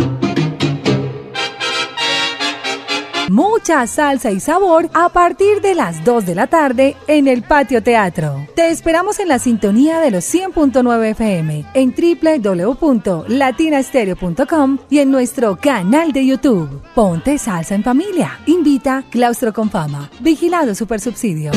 Mucha 3.38 3.86
salsa 3.86 4.32
y 4.32 4.39
sabor 4.39 4.89
a 4.95 5.10
partir 5.10 5.62
de 5.62 5.76
las 5.76 6.04
2 6.04 6.26
de 6.26 6.34
la 6.34 6.47
tarde 6.47 6.97
en 7.06 7.28
el 7.28 7.43
Patio 7.43 7.84
Teatro. 7.84 8.47
Te 8.56 8.71
esperamos 8.71 9.19
en 9.19 9.28
la 9.28 9.38
sintonía 9.38 10.00
de 10.00 10.10
los 10.10 10.26
100.9 10.34 11.12
FM, 11.12 11.65
en 11.76 11.93
www.latinastereo.com 11.93 14.80
y 14.89 14.97
en 14.97 15.12
nuestro 15.12 15.56
canal 15.56 16.13
de 16.13 16.26
YouTube. 16.26 16.82
Ponte 16.95 17.38
salsa 17.38 17.76
en 17.76 17.84
familia. 17.84 18.39
Invita 18.47 19.04
Claustro 19.12 19.54
con 19.54 19.69
Fama. 19.69 20.10
Vigilado 20.19 20.73
Supersubsidio. 20.73 21.52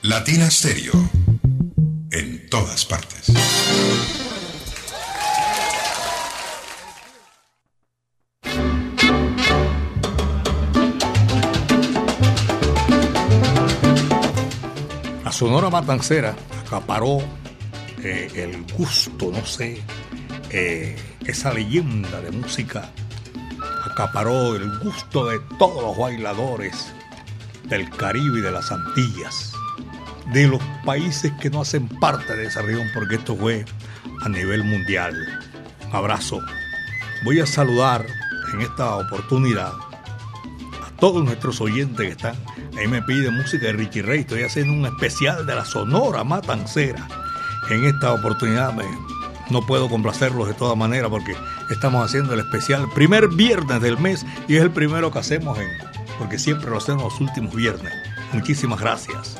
Latina 0.00 0.50
Stereo. 0.50 0.94
En 2.10 2.48
todas 2.48 2.86
partes. 2.86 4.25
Sonora 15.36 15.68
Matancera 15.68 16.34
acaparó 16.66 17.18
eh, 18.02 18.30
el 18.36 18.64
gusto, 18.72 19.30
no 19.30 19.44
sé, 19.44 19.82
eh, 20.48 20.96
esa 21.26 21.52
leyenda 21.52 22.22
de 22.22 22.30
música 22.30 22.90
acaparó 23.84 24.56
el 24.56 24.78
gusto 24.78 25.26
de 25.26 25.38
todos 25.58 25.82
los 25.82 25.98
bailadores 25.98 26.90
del 27.64 27.90
Caribe 27.90 28.38
y 28.38 28.40
de 28.40 28.50
las 28.50 28.72
Antillas, 28.72 29.52
de 30.32 30.48
los 30.48 30.62
países 30.86 31.30
que 31.38 31.50
no 31.50 31.60
hacen 31.60 31.86
parte 31.86 32.34
de 32.34 32.46
esa 32.46 32.62
región, 32.62 32.88
porque 32.94 33.16
esto 33.16 33.36
fue 33.36 33.66
a 34.22 34.30
nivel 34.30 34.64
mundial. 34.64 35.14
Un 35.86 35.96
abrazo. 35.96 36.40
Voy 37.24 37.40
a 37.40 37.46
saludar 37.46 38.06
en 38.54 38.62
esta 38.62 38.96
oportunidad 38.96 39.74
a 40.82 40.90
todos 40.98 41.22
nuestros 41.22 41.60
oyentes 41.60 42.06
que 42.06 42.12
están. 42.12 42.36
Ahí 42.78 42.88
me 42.88 43.02
pide 43.02 43.30
música 43.30 43.66
de 43.66 43.72
Richie 43.72 44.02
Ray. 44.02 44.20
Estoy 44.20 44.42
haciendo 44.42 44.72
un 44.72 44.84
especial 44.86 45.46
de 45.46 45.54
la 45.54 45.64
Sonora 45.64 46.24
Matancera. 46.24 47.08
En 47.70 47.84
esta 47.84 48.12
oportunidad 48.12 48.74
me, 48.74 48.84
no 49.50 49.64
puedo 49.64 49.88
complacerlos 49.88 50.48
de 50.48 50.54
todas 50.54 50.76
maneras 50.76 51.08
porque 51.10 51.34
estamos 51.70 52.04
haciendo 52.04 52.34
el 52.34 52.40
especial 52.40 52.86
primer 52.94 53.28
viernes 53.28 53.80
del 53.80 53.98
mes 53.98 54.26
y 54.46 54.56
es 54.56 54.62
el 54.62 54.70
primero 54.70 55.10
que 55.10 55.18
hacemos 55.18 55.58
porque 56.18 56.38
siempre 56.38 56.70
lo 56.70 56.78
hacemos 56.78 57.04
los 57.04 57.20
últimos 57.20 57.54
viernes. 57.54 57.92
Muchísimas 58.32 58.80
gracias. 58.80 59.38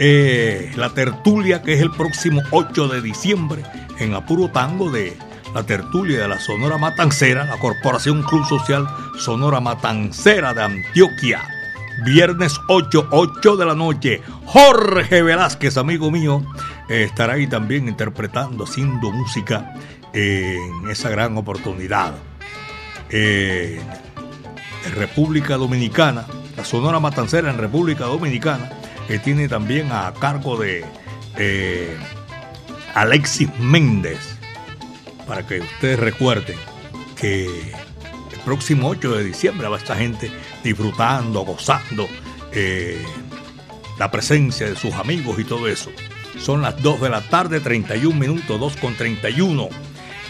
Eh, 0.00 0.72
la 0.76 0.90
tertulia 0.90 1.62
que 1.62 1.74
es 1.74 1.80
el 1.80 1.90
próximo 1.90 2.42
8 2.50 2.88
de 2.88 3.00
diciembre 3.00 3.62
en 3.98 4.14
Apuro 4.14 4.48
Tango 4.48 4.90
de 4.90 5.16
la 5.54 5.62
tertulia 5.62 6.20
de 6.20 6.28
la 6.28 6.40
Sonora 6.40 6.78
Matancera, 6.78 7.44
la 7.44 7.58
Corporación 7.58 8.24
Club 8.24 8.44
Social 8.46 8.88
Sonora 9.18 9.60
Matancera 9.60 10.52
de 10.52 10.62
Antioquia. 10.62 11.53
Viernes 12.02 12.60
8, 12.68 13.08
8 13.10 13.56
de 13.56 13.66
la 13.66 13.74
noche. 13.74 14.22
Jorge 14.46 15.22
Velázquez, 15.22 15.76
amigo 15.76 16.10
mío, 16.10 16.42
eh, 16.88 17.04
estará 17.04 17.34
ahí 17.34 17.46
también 17.46 17.88
interpretando, 17.88 18.64
haciendo 18.64 19.10
música 19.10 19.74
en 20.12 20.88
esa 20.90 21.08
gran 21.10 21.36
oportunidad. 21.36 22.14
Eh, 23.10 23.80
en 24.86 24.94
República 24.94 25.56
Dominicana, 25.56 26.26
la 26.56 26.64
Sonora 26.64 27.00
Matancera 27.00 27.50
en 27.50 27.58
República 27.58 28.04
Dominicana, 28.04 28.70
que 29.06 29.18
tiene 29.18 29.48
también 29.48 29.90
a 29.92 30.12
cargo 30.14 30.56
de 30.56 30.84
eh, 31.36 31.96
Alexis 32.94 33.48
Méndez, 33.58 34.36
para 35.26 35.46
que 35.46 35.60
ustedes 35.60 35.98
recuerden 35.98 36.56
que 37.16 37.72
próximo 38.44 38.88
8 38.88 39.16
de 39.16 39.24
diciembre 39.24 39.68
va 39.68 39.78
esta 39.78 39.96
gente 39.96 40.30
disfrutando, 40.62 41.40
gozando 41.44 42.08
eh, 42.52 43.02
la 43.98 44.10
presencia 44.10 44.68
de 44.68 44.76
sus 44.76 44.94
amigos 44.94 45.38
y 45.38 45.44
todo 45.44 45.68
eso. 45.68 45.90
Son 46.38 46.62
las 46.62 46.80
2 46.82 47.00
de 47.00 47.10
la 47.10 47.20
tarde, 47.22 47.60
31 47.60 48.18
minutos, 48.18 48.58
2 48.58 48.76
con 48.76 48.94
31. 48.94 49.68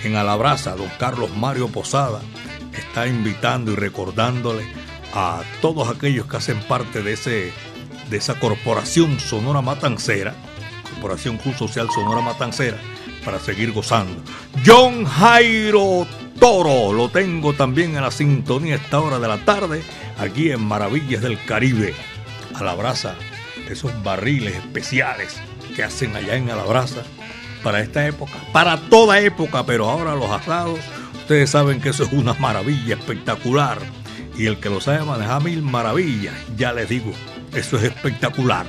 En 0.05 0.17
Alabraza, 0.17 0.77
don 0.77 0.91
Carlos 0.99 1.35
Mario 1.35 1.69
Posada 1.69 2.21
está 2.73 3.07
invitando 3.07 3.73
y 3.73 3.77
recordándole 3.77 4.67
a 5.15 5.43
todos 5.63 5.89
aquellos 5.89 6.27
que 6.27 6.37
hacen 6.37 6.61
parte 6.61 7.03
de, 7.03 7.13
ese, 7.13 7.53
de 8.11 8.17
esa 8.17 8.39
corporación 8.39 9.19
Sonora 9.19 9.63
Matancera, 9.63 10.35
Corporación 10.91 11.39
Cruz 11.39 11.57
Social 11.57 11.89
Sonora 11.95 12.21
Matancera, 12.21 12.77
para 13.25 13.39
seguir 13.39 13.73
gozando. 13.73 14.23
John 14.67 15.05
Jairo 15.05 16.07
Toro, 16.45 16.93
lo 16.93 17.09
tengo 17.09 17.55
también 17.55 17.97
en 17.97 18.03
la 18.03 18.11
sintonía 18.11 18.75
a 18.75 18.77
esta 18.77 19.01
hora 19.01 19.19
de 19.19 19.27
la 19.29 19.47
tarde, 19.47 19.83
aquí 20.19 20.51
en 20.51 20.63
Maravillas 20.63 21.23
del 21.23 21.43
Caribe. 21.43 21.95
A 22.55 22.63
la 22.63 22.75
brasa, 22.75 23.15
esos 23.71 23.91
barriles 24.03 24.57
especiales 24.57 25.41
que 25.75 25.83
hacen 25.83 26.15
allá 26.15 26.37
en 26.37 26.51
Alabraza 26.51 27.03
para 27.63 27.81
esta 27.81 28.07
época, 28.07 28.35
para 28.53 28.77
toda 28.77 29.21
época, 29.21 29.65
pero 29.65 29.89
ahora 29.89 30.15
los 30.17 30.31
asados, 30.31 30.81
ustedes 31.15 31.49
saben 31.49 31.81
que 31.81 31.89
eso 31.89 32.05
es 32.05 32.13
una 32.13 32.35
maravilla 32.35 32.97
espectacular. 32.97 33.79
Y 34.37 34.45
el 34.45 34.61
que 34.61 34.69
lo 34.69 34.83
sabe 34.83 35.03
manejar 35.03 35.43
mil 35.43 35.63
maravillas, 35.63 36.35
ya 36.59 36.75
les 36.75 36.91
digo, 36.91 37.11
eso 37.55 37.79
es 37.79 37.85
espectacular. 37.85 38.67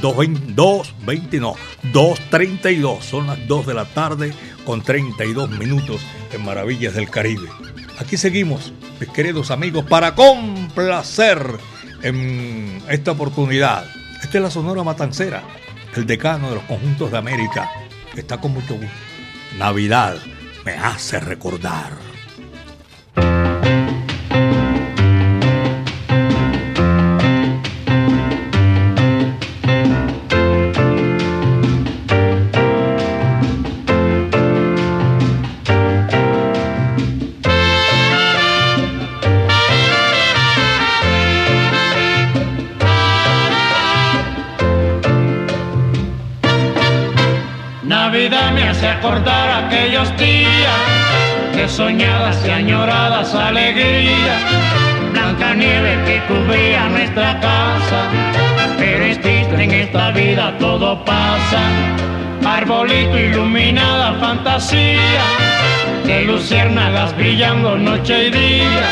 2.20, 0.00 0.54
2.20 0.54 1.40
no, 1.40 1.54
2.32, 1.92 3.00
son 3.00 3.26
las 3.26 3.46
2 3.46 3.66
de 3.66 3.74
la 3.74 3.84
tarde 3.84 4.34
con 4.64 4.82
32 4.82 5.50
minutos 5.50 6.00
en 6.32 6.44
Maravillas 6.44 6.94
del 6.94 7.10
Caribe. 7.10 7.48
Aquí 7.98 8.16
seguimos, 8.16 8.72
mis 9.00 9.08
queridos 9.10 9.50
amigos, 9.50 9.84
para 9.84 10.14
complacer 10.14 11.58
en 12.02 12.82
esta 12.88 13.12
oportunidad. 13.12 13.84
Esta 14.22 14.38
es 14.38 14.42
la 14.42 14.50
Sonora 14.50 14.82
Matancera, 14.82 15.42
el 15.94 16.06
decano 16.06 16.48
de 16.48 16.56
los 16.56 16.64
conjuntos 16.64 17.10
de 17.10 17.18
América, 17.18 17.70
está 18.16 18.40
con 18.40 18.52
mucho 18.52 18.74
gusto. 18.74 18.88
Navidad 19.58 20.16
me 20.64 20.72
hace 20.72 21.20
recordar. 21.20 22.03
Soñadas 51.74 52.38
y 52.46 52.50
añoradas 52.50 53.34
alegrías. 53.34 54.42
Blanca 55.12 55.54
nieve 55.54 55.98
que 56.06 56.22
cubría 56.28 56.88
nuestra 56.88 57.40
casa, 57.40 58.00
pero 58.78 59.04
es 59.04 59.20
triste 59.20 59.64
en 59.64 59.70
esta 59.72 60.12
vida 60.12 60.56
todo 60.58 61.04
pasa. 61.04 61.62
Arbolito 62.46 63.18
iluminada 63.18 64.14
fantasía, 64.20 65.24
de 66.04 66.24
luciérnagas 66.26 67.16
brillando 67.16 67.76
noche 67.76 68.28
y 68.28 68.30
día. 68.30 68.86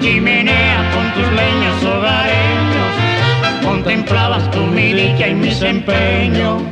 Chimenea 0.00 0.90
con 0.94 1.12
tus 1.12 1.30
leños 1.32 1.84
hogareños, 1.84 3.64
contemplabas 3.64 4.50
tu 4.50 4.60
milicia 4.60 5.28
y 5.28 5.34
mis 5.34 5.60
empeños 5.60 6.62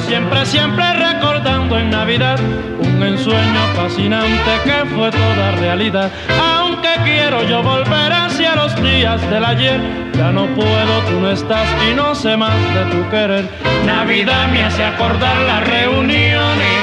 siempre, 0.00 0.46
siempre 0.46 0.84
recordando 0.92 1.78
en 1.78 1.90
Navidad 1.90 2.38
un 2.78 3.02
ensueño 3.02 3.60
fascinante 3.74 4.50
que 4.64 4.84
fue 4.94 5.10
toda 5.10 5.52
realidad. 5.52 6.10
Aunque 6.40 6.88
quiero 7.04 7.42
yo 7.44 7.62
volver 7.62 8.12
hacia 8.12 8.54
los 8.54 8.74
días 8.82 9.20
del 9.30 9.44
ayer, 9.44 9.80
ya 10.14 10.30
no 10.32 10.46
puedo, 10.54 11.00
tú 11.08 11.20
no 11.20 11.30
estás 11.30 11.66
y 11.88 11.94
no 11.94 12.14
sé 12.14 12.36
más 12.36 12.54
de 12.74 12.84
tu 12.86 13.10
querer. 13.10 13.48
Navidad 13.86 14.48
me 14.52 14.64
hace 14.64 14.84
acordar 14.84 15.36
las 15.46 15.66
reuniones 15.66 16.78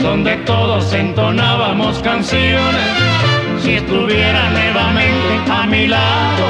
donde 0.00 0.36
todos 0.38 0.92
entonábamos 0.92 1.98
canciones. 2.00 2.90
Si 3.62 3.74
estuviera 3.74 4.50
nuevamente 4.50 5.52
a 5.52 5.66
mi 5.66 5.86
lado, 5.86 6.44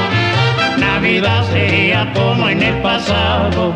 Navidad 0.79 1.45
sería 1.51 2.13
como 2.13 2.49
en 2.49 2.63
el 2.63 2.81
pasado. 2.81 3.75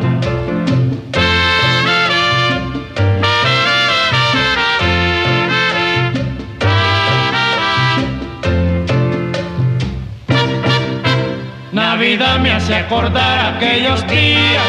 Navidad 12.17 12.39
me 12.39 12.51
hace 12.53 12.75
acordar 12.75 13.55
aquellos 13.57 14.07
días 14.07 14.63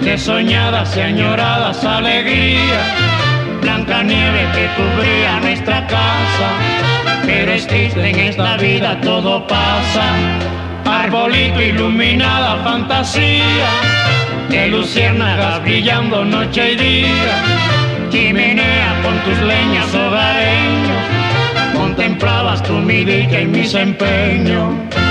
de 0.00 0.16
soñadas 0.16 0.96
y 0.96 1.00
añoradas 1.00 1.84
alegrías. 1.84 2.86
Blanca 3.60 4.02
nieve 4.02 4.46
que 4.54 4.68
cubría 4.74 5.38
nuestra 5.40 5.86
casa, 5.86 6.48
pero 7.26 7.52
es 7.52 7.66
triste 7.66 8.08
en 8.08 8.18
esta 8.18 8.56
vida 8.56 8.98
todo 9.02 9.46
pasa. 9.46 10.14
Arbolito 10.86 11.60
iluminada 11.60 12.56
fantasía, 12.64 13.68
de 14.48 14.68
luciérnagas 14.68 15.60
brillando 15.60 16.24
noche 16.24 16.72
y 16.72 16.76
día. 16.76 17.34
Chimenea 18.08 18.98
con 19.02 19.18
tus 19.24 19.38
leñas 19.46 19.94
hogareños, 19.94 21.04
contemplabas 21.74 22.62
tu 22.62 22.72
milicia 22.72 23.42
y 23.42 23.46
mis 23.46 23.74
empeños 23.74 25.01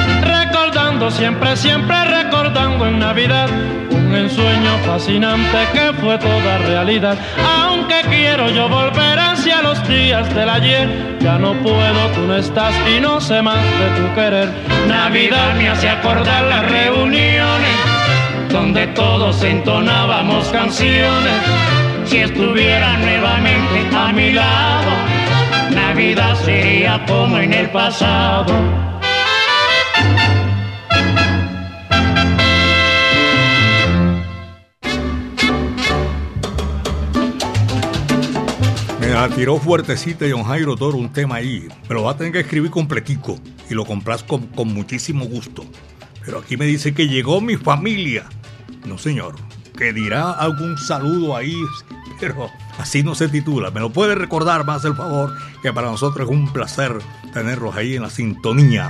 siempre, 1.09 1.55
siempre 1.57 1.95
recordando 2.03 2.85
en 2.85 2.99
Navidad 2.99 3.49
un 3.89 4.13
ensueño 4.13 4.77
fascinante 4.85 5.57
que 5.73 5.93
fue 5.99 6.17
toda 6.19 6.59
realidad. 6.59 7.17
Aunque 7.43 8.01
quiero 8.09 8.49
yo 8.49 8.69
volver 8.69 9.17
hacia 9.17 9.61
los 9.63 9.87
días 9.87 10.33
del 10.35 10.49
ayer, 10.49 11.17
ya 11.19 11.39
no 11.39 11.53
puedo, 11.53 12.07
tú 12.13 12.21
no 12.27 12.35
estás 12.35 12.75
y 12.95 12.99
no 12.99 13.19
sé 13.19 13.41
más 13.41 13.63
de 13.63 14.01
tu 14.01 14.13
querer. 14.13 14.49
Navidad 14.87 15.55
me 15.57 15.69
hace 15.69 15.89
acordar 15.89 16.43
las 16.43 16.69
reuniones 16.69 17.77
donde 18.51 18.85
todos 18.87 19.41
entonábamos 19.43 20.49
canciones. 20.49 21.41
Si 22.05 22.17
estuviera 22.17 22.97
nuevamente 22.97 23.95
a 23.95 24.11
mi 24.11 24.33
lado, 24.33 24.91
Navidad 25.73 26.35
sería 26.35 27.03
como 27.07 27.39
en 27.39 27.53
el 27.53 27.69
pasado. 27.69 28.53
La 39.27 39.29
tiró 39.29 39.59
fuertecita 39.59 40.25
John 40.27 40.43
Jairo 40.43 40.75
Toro 40.75 40.97
un 40.97 41.13
tema 41.13 41.35
ahí. 41.35 41.67
Me 41.87 41.93
lo 41.93 42.01
va 42.01 42.13
a 42.13 42.17
tener 42.17 42.33
que 42.33 42.39
escribir 42.39 42.71
completico 42.71 43.37
y 43.69 43.75
lo 43.75 43.85
complazco 43.85 44.39
con, 44.39 44.47
con 44.47 44.73
muchísimo 44.73 45.25
gusto. 45.25 45.63
Pero 46.25 46.39
aquí 46.39 46.57
me 46.57 46.65
dice 46.65 46.95
que 46.95 47.07
llegó 47.07 47.39
mi 47.39 47.55
familia. 47.55 48.25
No, 48.83 48.97
señor. 48.97 49.35
Que 49.77 49.93
dirá 49.93 50.31
algún 50.31 50.75
saludo 50.75 51.35
ahí, 51.35 51.55
pero 52.19 52.49
así 52.79 53.03
no 53.03 53.13
se 53.13 53.27
titula. 53.29 53.69
Me 53.69 53.79
lo 53.79 53.91
puede 53.91 54.15
recordar 54.15 54.65
más 54.65 54.83
el 54.85 54.95
favor, 54.95 55.37
que 55.61 55.71
para 55.71 55.91
nosotros 55.91 56.27
es 56.27 56.35
un 56.35 56.51
placer 56.51 56.97
tenerlos 57.31 57.75
ahí 57.75 57.97
en 57.97 58.01
la 58.01 58.09
sintonía. 58.09 58.89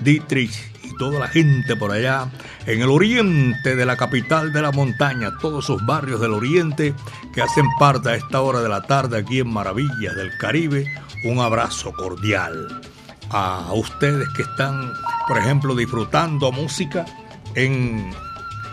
Dietrich 0.00 0.69
toda 1.00 1.18
la 1.18 1.28
gente 1.28 1.76
por 1.76 1.92
allá 1.92 2.30
en 2.66 2.82
el 2.82 2.90
oriente 2.90 3.74
de 3.74 3.86
la 3.86 3.96
capital 3.96 4.52
de 4.52 4.60
la 4.60 4.70
montaña, 4.70 5.30
todos 5.40 5.64
esos 5.64 5.84
barrios 5.86 6.20
del 6.20 6.34
oriente 6.34 6.94
que 7.32 7.40
hacen 7.40 7.64
parte 7.78 8.10
a 8.10 8.14
esta 8.16 8.42
hora 8.42 8.60
de 8.60 8.68
la 8.68 8.82
tarde 8.82 9.16
aquí 9.16 9.38
en 9.38 9.50
Maravillas 9.50 10.14
del 10.14 10.36
Caribe, 10.36 10.84
un 11.24 11.40
abrazo 11.40 11.90
cordial. 11.94 12.82
A 13.30 13.72
ustedes 13.72 14.28
que 14.36 14.42
están, 14.42 14.92
por 15.26 15.38
ejemplo, 15.38 15.74
disfrutando 15.74 16.52
música 16.52 17.06
en, 17.54 18.12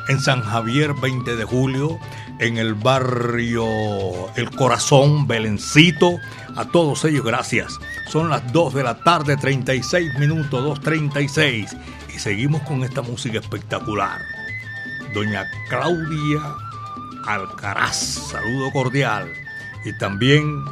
en 0.09 0.19
San 0.19 0.41
Javier 0.41 0.93
20 0.93 1.35
de 1.35 1.43
julio, 1.43 1.99
en 2.39 2.57
el 2.57 2.73
barrio 2.73 3.65
El 4.35 4.49
Corazón, 4.51 5.27
Belencito, 5.27 6.19
a 6.55 6.65
todos 6.65 7.05
ellos 7.05 7.25
gracias. 7.25 7.77
Son 8.09 8.29
las 8.29 8.51
2 8.53 8.73
de 8.73 8.83
la 8.83 9.03
tarde, 9.03 9.37
36 9.37 10.17
minutos, 10.19 10.81
2.36 10.81 11.77
seguimos 12.19 12.61
con 12.63 12.83
esta 12.83 13.01
música 13.01 13.39
espectacular. 13.39 14.19
Doña 15.13 15.45
Claudia 15.69 16.41
Alcaraz, 17.25 17.95
saludo 17.95 18.71
cordial. 18.71 19.31
Y 19.85 19.97
también 19.97 20.63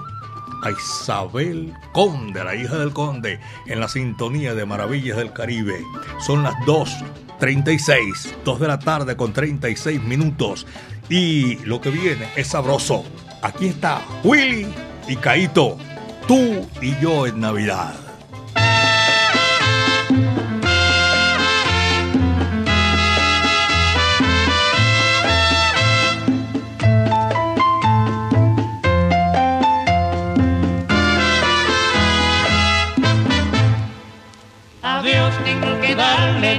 a 0.63 0.71
Isabel 0.71 1.73
Conde, 1.93 2.43
la 2.43 2.55
hija 2.55 2.77
del 2.77 2.93
Conde, 2.93 3.39
en 3.67 3.79
la 3.79 3.87
sintonía 3.87 4.53
de 4.53 4.65
Maravillas 4.65 5.17
del 5.17 5.33
Caribe. 5.33 5.81
Son 6.25 6.43
las 6.43 6.55
2.36, 7.39 8.43
2 8.43 8.59
de 8.59 8.67
la 8.67 8.79
tarde 8.79 9.15
con 9.15 9.33
36 9.33 10.01
minutos. 10.03 10.65
Y 11.09 11.57
lo 11.65 11.81
que 11.81 11.89
viene 11.89 12.27
es 12.35 12.47
sabroso. 12.47 13.05
Aquí 13.41 13.67
está 13.67 14.01
Willy 14.23 14.67
y 15.07 15.15
Caito, 15.17 15.77
tú 16.27 16.67
y 16.81 16.97
yo 16.99 17.27
en 17.27 17.39
Navidad. 17.39 18.04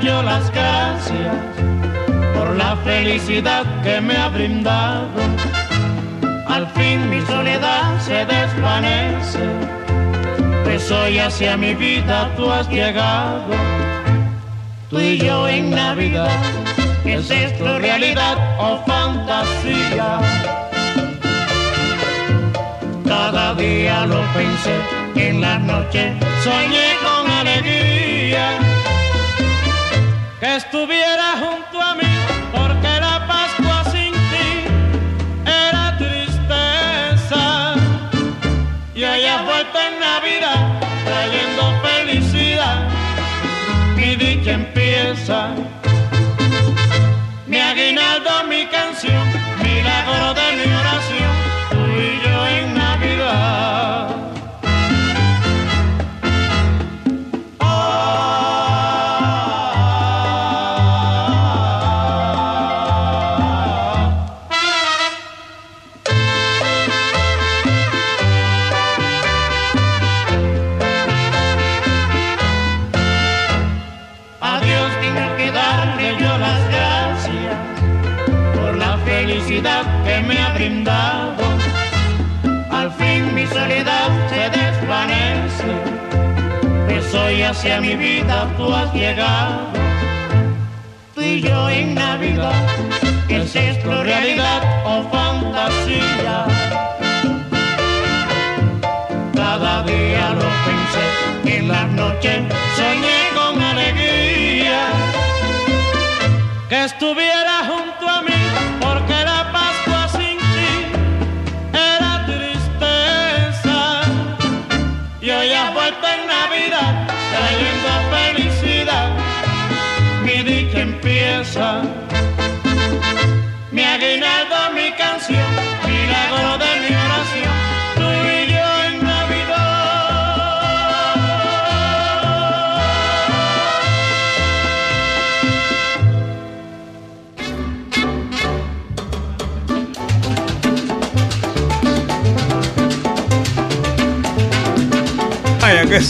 Yo 0.01 0.22
las 0.22 0.51
gracias 0.51 1.34
por 2.34 2.57
la 2.57 2.76
felicidad 2.84 3.64
que 3.82 4.01
me 4.01 4.16
ha 4.16 4.28
brindado. 4.28 5.09
Al 6.49 6.66
fin 6.68 7.09
mi 7.11 7.20
soledad 7.22 7.99
se 8.01 8.24
desvanece, 8.24 9.44
pues 10.64 10.90
hoy 10.90 11.18
hacia 11.18 11.57
mi 11.57 11.74
vida 11.74 12.30
tú 12.36 12.51
has 12.51 12.68
llegado. 12.68 13.44
Tú 14.90 15.01
y 15.01 15.18
yo 15.18 15.49
en 15.49 15.70
Navidad, 15.70 16.30
¿es 17.05 17.30
esto 17.30 17.78
realidad 17.78 18.36
o 18.59 18.78
fantasía? 18.86 20.20
Cada 23.05 23.55
día 23.55 24.07
lo 24.07 24.20
pensé, 24.34 24.76
en 25.16 25.40
la 25.40 25.59
noche 25.59 26.12
soñé 26.42 26.97
con 27.03 27.30
alegría 27.30 28.65
que 30.41 30.57
estuviera 30.57 31.32
junto 31.39 31.80
a 31.80 31.95
mí, 31.95 32.03
porque 32.53 33.01
la 33.01 33.26
Pascua 33.26 33.84
sin 33.91 34.12
ti 34.12 34.64
era 35.47 35.97
tristeza. 35.97 37.74
Y 38.95 39.05
ella 39.05 39.43
vuelta 39.43 39.89
en 39.89 40.01
Navidad, 40.01 40.80
trayendo 41.05 41.62
felicidad, 41.82 42.89
mi 43.97 44.16
dicha 44.16 44.53
empieza. 44.53 45.51
Mi 47.47 47.59
aguinaldo, 47.59 48.45
mi 48.49 48.66
canción, 48.66 49.26
milagro 49.62 50.34
de 50.34 50.57
mi 50.57 50.72
oración, 50.74 51.15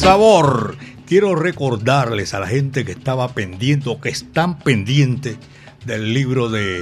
sabor! 0.07 0.76
Quiero 1.04 1.34
recordarles 1.34 2.32
a 2.32 2.38
la 2.38 2.46
gente 2.46 2.84
que 2.84 2.92
estaba 2.92 3.34
pendiente 3.34 3.88
o 3.88 4.00
que 4.00 4.09
están 4.09 4.61
pendientes 4.61 5.36
del 5.84 6.14
libro 6.14 6.48
de 6.48 6.80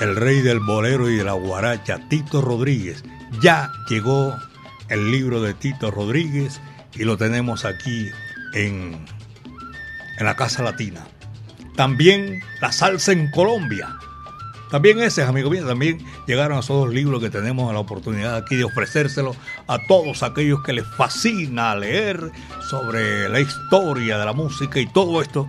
El 0.00 0.14
Rey 0.14 0.42
del 0.42 0.60
Bolero 0.60 1.10
y 1.10 1.16
de 1.16 1.24
la 1.24 1.32
Guaracha, 1.32 2.08
Tito 2.08 2.40
Rodríguez. 2.40 3.02
Ya 3.42 3.72
llegó 3.90 4.36
el 4.88 5.10
libro 5.10 5.42
de 5.42 5.54
Tito 5.54 5.90
Rodríguez 5.90 6.60
y 6.94 7.02
lo 7.02 7.16
tenemos 7.16 7.64
aquí 7.64 8.10
en, 8.54 9.06
en 10.18 10.24
la 10.24 10.36
Casa 10.36 10.62
Latina. 10.62 11.04
También 11.74 12.42
la 12.60 12.70
salsa 12.70 13.10
en 13.10 13.28
Colombia. 13.32 13.96
También 14.72 15.00
ese, 15.00 15.22
amigo 15.22 15.50
mío, 15.50 15.66
también 15.66 15.98
llegaron 16.26 16.58
esos 16.58 16.86
dos 16.86 16.94
libros 16.94 17.20
que 17.20 17.28
tenemos 17.28 17.70
la 17.74 17.78
oportunidad 17.78 18.36
aquí 18.36 18.56
de 18.56 18.64
ofrecérselos 18.64 19.36
a 19.66 19.76
todos 19.86 20.22
aquellos 20.22 20.62
que 20.62 20.72
les 20.72 20.86
fascina 20.96 21.76
leer 21.76 22.32
sobre 22.70 23.28
la 23.28 23.40
historia 23.40 24.16
de 24.16 24.24
la 24.24 24.32
música 24.32 24.80
y 24.80 24.86
todo 24.86 25.20
esto. 25.20 25.46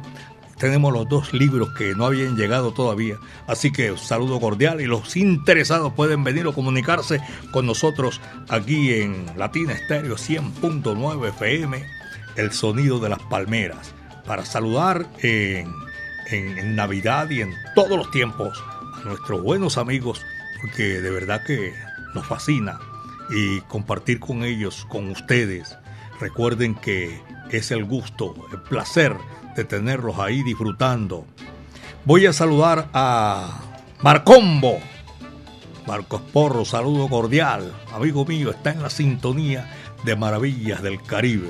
Tenemos 0.57 0.91
los 0.91 1.07
dos 1.07 1.34
libros 1.34 1.69
que 1.69 1.95
no 1.95 2.05
habían 2.05 2.36
llegado 2.36 2.74
todavía, 2.74 3.15
así 3.47 3.71
que 3.71 3.97
saludo 3.97 4.41
cordial 4.41 4.82
y 4.82 4.88
los 4.88 5.15
interesados 5.15 5.93
pueden 5.93 6.26
venir 6.26 6.45
o 6.45 6.53
comunicarse 6.53 7.21
con 7.53 7.65
nosotros 7.65 8.19
aquí 8.49 8.91
en 8.91 9.26
Latina 9.38 9.71
Estéreo 9.71 10.17
100.9 10.17 11.30
FM, 11.30 11.82
el 12.36 12.51
sonido 12.51 12.99
de 12.99 13.07
las 13.07 13.19
palmeras, 13.19 13.95
para 14.28 14.43
saludar 14.43 15.07
en, 15.19 15.74
en 16.30 16.76
Navidad 16.76 17.30
y 17.30 17.39
en 17.39 17.53
todos 17.74 17.97
los 17.97 18.11
tiempos 18.11 18.61
nuestros 19.06 19.41
buenos 19.41 19.78
amigos, 19.78 20.22
porque 20.62 21.01
de 21.01 21.10
verdad 21.10 21.43
que 21.45 21.74
nos 22.14 22.26
fascina 22.26 22.80
y 23.30 23.62
compartir 23.62 24.20
con 24.20 24.43
ellos, 24.43 24.86
con 24.89 25.10
ustedes. 25.10 25.78
Recuerden 26.20 26.76
que 26.76 27.22
es 27.51 27.72
el 27.72 27.86
gusto, 27.86 28.36
el 28.51 28.62
placer 28.62 29.16
de 29.56 29.64
tenerlos 29.64 30.20
ahí 30.20 30.43
disfrutando. 30.43 31.26
Voy 32.06 32.26
a 32.26 32.34
saludar 32.34 32.89
a 32.93 33.62
Marcombo. 34.01 34.80
Marcos 35.86 36.22
Porro, 36.32 36.64
saludo 36.64 37.10
cordial. 37.10 37.74
Amigo 37.93 38.26
mío, 38.26 38.51
está 38.51 38.72
en 38.72 38.82
la 38.82 38.89
sintonía 38.89 39.70
de 40.06 40.16
Maravillas 40.16 40.82
del 40.82 41.01
Caribe. 41.01 41.49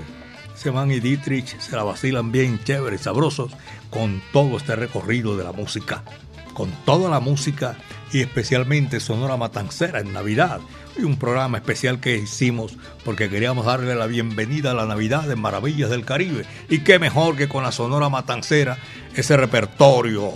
Seman 0.56 0.92
y 0.92 1.00
Dietrich 1.00 1.60
se 1.60 1.76
la 1.76 1.84
vacilan 1.84 2.32
bien 2.32 2.60
chéveres, 2.64 3.02
sabrosos, 3.02 3.52
con 3.90 4.22
todo 4.32 4.58
este 4.58 4.76
recorrido 4.76 5.36
de 5.38 5.44
la 5.44 5.52
música 5.52 6.04
con 6.54 6.72
toda 6.86 7.10
la 7.10 7.20
música 7.20 7.78
y 8.12 8.22
especialmente 8.22 9.00
Sonora 9.00 9.38
Matancera 9.38 10.00
en 10.00 10.14
Navidad. 10.14 10.60
Y 10.98 11.04
un 11.04 11.18
programa 11.18 11.58
especial 11.58 12.00
que 12.00 12.18
hicimos 12.18 12.74
porque 13.04 13.30
queríamos 13.30 13.66
darle 13.66 13.96
la 13.96 14.06
bienvenida 14.06 14.72
a 14.72 14.76
la 14.76 14.86
Navidad 14.86 15.24
de 15.24 15.36
Maravillas 15.36 15.90
del 15.90 16.06
Caribe. 16.06 16.46
Y 16.70 16.80
qué 16.80 17.00
mejor 17.00 17.36
que 17.36 17.50
con 17.50 17.64
la 17.64 17.72
Sonora 17.72 18.10
Matancera, 18.10 18.78
ese 19.16 19.36
repertorio 19.36 20.32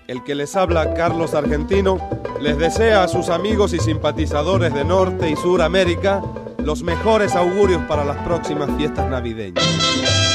El 0.08 0.24
que 0.24 0.36
les 0.36 0.56
habla, 0.56 0.94
Carlos 0.94 1.34
Argentino, 1.34 2.00
les 2.40 2.58
desea 2.58 3.04
a 3.04 3.10
sus 3.10 3.28
amigos 3.28 3.74
y 3.74 3.80
simpatizadores 3.80 4.74
de 4.74 4.86
Norte 4.86 5.30
y 5.30 5.36
Sur 5.36 5.62
América 5.62 6.22
los 6.64 6.82
mejores 6.82 7.36
augurios 7.36 7.82
para 7.90 8.06
las 8.06 8.18
próximas 8.24 8.70
fiestas 8.78 9.10
navideñas. 9.10 10.27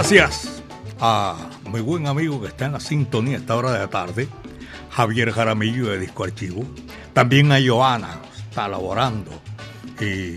Gracias 0.00 0.62
a 0.98 1.36
mi 1.70 1.80
buen 1.80 2.06
amigo 2.06 2.40
que 2.40 2.48
está 2.48 2.64
en 2.64 2.72
la 2.72 2.80
sintonía 2.80 3.36
a 3.36 3.40
esta 3.40 3.54
hora 3.54 3.70
de 3.72 3.80
la 3.80 3.88
tarde, 3.88 4.28
Javier 4.90 5.30
Jaramillo 5.30 5.90
de 5.90 5.98
Disco 5.98 6.24
Archivo. 6.24 6.64
También 7.12 7.52
a 7.52 7.58
Joana, 7.62 8.18
está 8.48 8.66
laborando. 8.66 9.30
Y 10.00 10.36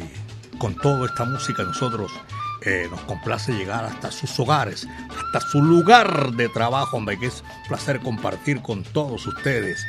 con 0.57 0.75
toda 0.75 1.05
esta 1.05 1.23
música 1.23 1.63
nosotros 1.63 2.11
eh, 2.63 2.89
nos 2.91 2.99
complace 3.03 3.53
llegar 3.53 3.85
hasta 3.85 4.11
sus 4.11 4.37
hogares, 4.37 4.85
hasta 5.09 5.39
su 5.39 5.61
lugar 5.61 6.33
de 6.33 6.49
trabajo, 6.49 6.97
hombre, 6.97 7.17
que 7.17 7.27
es 7.27 7.41
un 7.41 7.69
placer 7.69 8.01
compartir 8.01 8.61
con 8.61 8.83
todos 8.83 9.25
ustedes. 9.25 9.79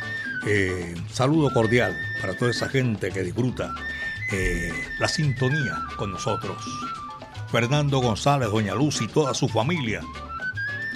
Eh, 0.46 0.94
un 0.96 1.08
saludo 1.10 1.52
cordial 1.52 1.96
para 2.20 2.38
toda 2.38 2.52
esa 2.52 2.68
gente 2.68 3.10
que 3.10 3.24
disfruta 3.24 3.74
eh, 4.30 4.72
la 5.00 5.08
sintonía 5.08 5.82
con 5.96 6.12
nosotros. 6.12 6.64
Fernando 7.54 8.00
González, 8.00 8.50
Doña 8.50 8.74
Luz 8.74 9.00
y 9.00 9.06
toda 9.06 9.32
su 9.32 9.48
familia. 9.48 10.00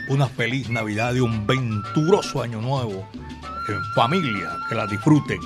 Una 0.08 0.26
feliz 0.26 0.68
Navidad 0.68 1.14
y 1.14 1.20
un 1.20 1.46
venturoso 1.46 2.42
año 2.42 2.60
nuevo 2.60 3.08
en 3.68 3.84
familia, 3.94 4.56
que 4.68 4.74
la 4.74 4.88
disfruten. 4.88 5.38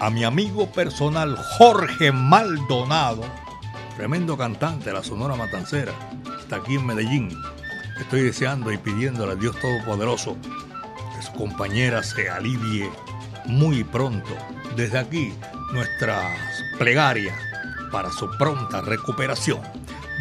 A 0.00 0.10
mi 0.10 0.22
amigo 0.22 0.70
personal 0.70 1.38
Jorge 1.56 2.12
Maldonado, 2.12 3.22
tremendo 3.96 4.36
cantante 4.36 4.90
de 4.90 4.92
la 4.92 5.02
Sonora 5.02 5.36
Matancera, 5.36 5.94
está 6.38 6.56
aquí 6.56 6.74
en 6.74 6.84
Medellín. 6.84 7.30
Estoy 7.98 8.24
deseando 8.24 8.70
y 8.72 8.76
pidiéndole 8.76 9.32
a 9.32 9.36
Dios 9.36 9.58
Todopoderoso 9.58 10.36
que 11.16 11.22
su 11.22 11.32
compañera 11.32 12.02
se 12.02 12.28
alivie 12.28 12.90
muy 13.46 13.84
pronto. 13.84 14.36
Desde 14.76 14.98
aquí, 14.98 15.32
nuestras 15.72 16.30
plegarias 16.78 17.34
para 17.90 18.12
su 18.12 18.28
pronta 18.36 18.82
recuperación. 18.82 19.62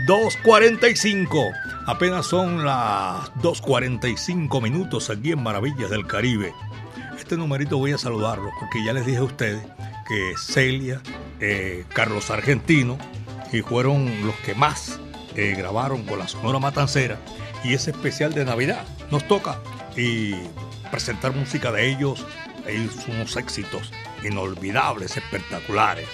2.45. 0.07 1.53
Apenas 1.85 2.25
son 2.25 2.65
las 2.65 3.33
2.45 3.35 4.61
minutos 4.61 5.09
aquí 5.09 5.31
en 5.31 5.41
Maravillas 5.41 5.89
del 5.89 6.05
Caribe. 6.05 6.53
Este 7.17 7.37
numerito 7.37 7.77
voy 7.77 7.93
a 7.93 7.97
saludarlo 7.97 8.49
porque 8.59 8.83
ya 8.83 8.91
les 8.91 9.05
dije 9.05 9.19
a 9.19 9.23
ustedes 9.23 9.63
que 10.07 10.33
Celia, 10.37 11.01
eh, 11.39 11.85
Carlos 11.93 12.29
Argentino, 12.31 12.97
y 13.53 13.61
fueron 13.61 14.25
los 14.25 14.35
que 14.37 14.55
más 14.55 14.99
eh, 15.35 15.53
grabaron 15.57 16.03
con 16.03 16.19
la 16.19 16.27
Sonora 16.27 16.59
Matancera 16.59 17.17
y 17.63 17.73
ese 17.73 17.91
especial 17.91 18.33
de 18.33 18.43
Navidad. 18.43 18.83
Nos 19.09 19.25
toca 19.27 19.59
y 19.95 20.33
presentar 20.91 21.33
música 21.33 21.71
de 21.71 21.89
ellos, 21.89 22.25
ellos 22.67 22.95
unos 23.07 23.37
éxitos 23.37 23.91
inolvidables, 24.23 25.15
espectaculares. 25.15 26.09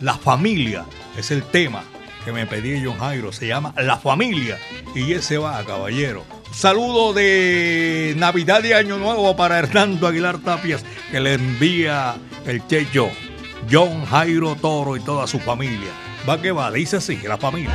La 0.00 0.14
familia 0.14 0.84
es 1.16 1.30
el 1.30 1.44
tema 1.44 1.84
que 2.24 2.32
me 2.32 2.46
pedí 2.46 2.82
John 2.84 2.98
Jairo, 2.98 3.32
se 3.32 3.46
llama 3.46 3.74
La 3.76 3.98
Familia. 3.98 4.58
Y 4.94 5.12
ese 5.12 5.38
va, 5.38 5.64
caballero. 5.64 6.24
Saludo 6.52 7.12
de 7.12 8.14
Navidad 8.16 8.62
y 8.64 8.72
Año 8.72 8.96
Nuevo 8.98 9.36
para 9.36 9.58
Hernando 9.58 10.06
Aguilar 10.06 10.38
Tapias, 10.38 10.84
que 11.10 11.20
le 11.20 11.34
envía 11.34 12.16
el 12.46 12.66
Checho, 12.66 13.10
John 13.70 14.04
Jairo 14.06 14.54
Toro 14.54 14.96
y 14.96 15.00
toda 15.00 15.26
su 15.26 15.38
familia. 15.40 15.90
Va 16.28 16.40
que 16.40 16.52
va, 16.52 16.70
dice 16.70 16.96
así, 16.96 17.18
la 17.24 17.36
familia. 17.36 17.74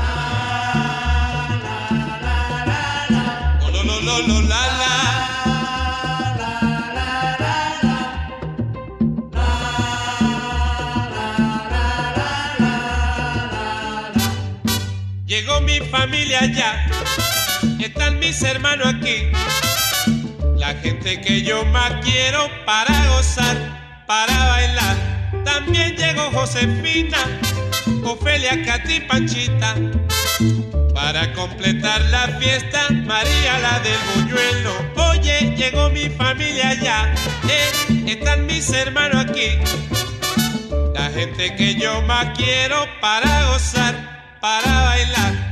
Mi 15.79 15.85
familia 15.87 16.45
ya, 16.45 16.87
están 17.79 18.19
mis 18.19 18.41
hermanos 18.41 18.87
aquí, 18.87 19.29
la 20.57 20.73
gente 20.75 21.21
que 21.21 21.41
yo 21.41 21.63
más 21.65 21.93
quiero 22.03 22.49
para 22.65 23.07
gozar, 23.09 24.03
para 24.05 24.37
bailar. 24.49 25.41
También 25.45 25.95
llegó 25.95 26.31
Josefina, 26.31 27.17
Ofelia, 28.03 28.63
Katy, 28.65 29.01
Panchita, 29.01 29.75
para 30.93 31.33
completar 31.33 32.01
la 32.05 32.27
fiesta, 32.39 32.87
María 33.05 33.59
la 33.59 33.79
del 33.79 33.99
buñuelo. 34.15 34.73
Oye, 35.11 35.55
llegó 35.55 35.89
mi 35.89 36.09
familia 36.09 36.73
ya, 36.73 37.13
eh, 37.47 38.03
están 38.07 38.45
mis 38.45 38.69
hermanos 38.71 39.25
aquí, 39.25 39.57
la 40.93 41.09
gente 41.11 41.55
que 41.55 41.75
yo 41.75 42.01
más 42.03 42.37
quiero 42.37 42.85
para 42.99 43.45
gozar 43.47 44.37
para 44.41 44.81
bailar. 44.81 45.48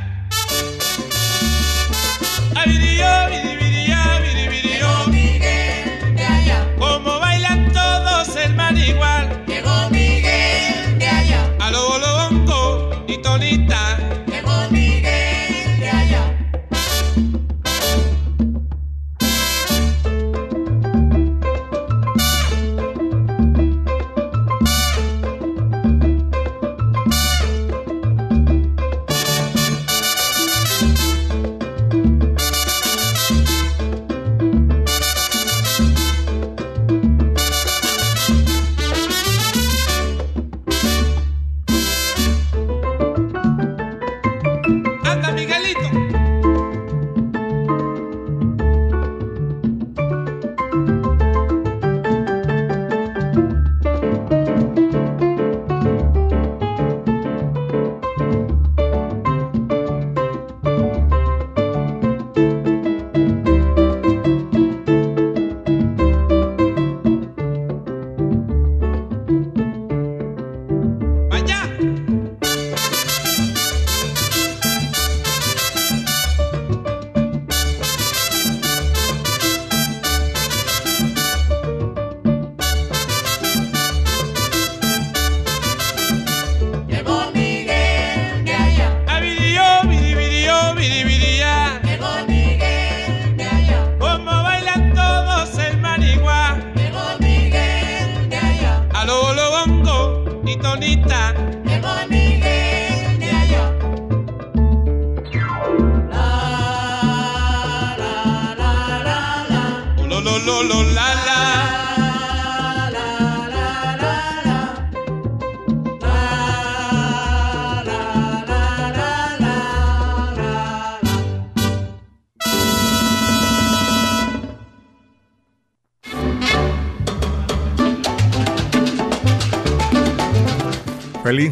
Ay, 2.99 3.29
Dios, 3.29 3.46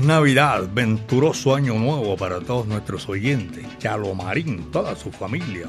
Navidad, 0.06 0.70
venturoso 0.72 1.56
año 1.56 1.74
nuevo 1.74 2.16
para 2.16 2.40
todos 2.40 2.68
nuestros 2.68 3.10
oyentes. 3.10 3.66
Chalo 3.80 4.14
Marín, 4.14 4.72
toda 4.72 4.96
su 4.96 5.12
familia. 5.12 5.68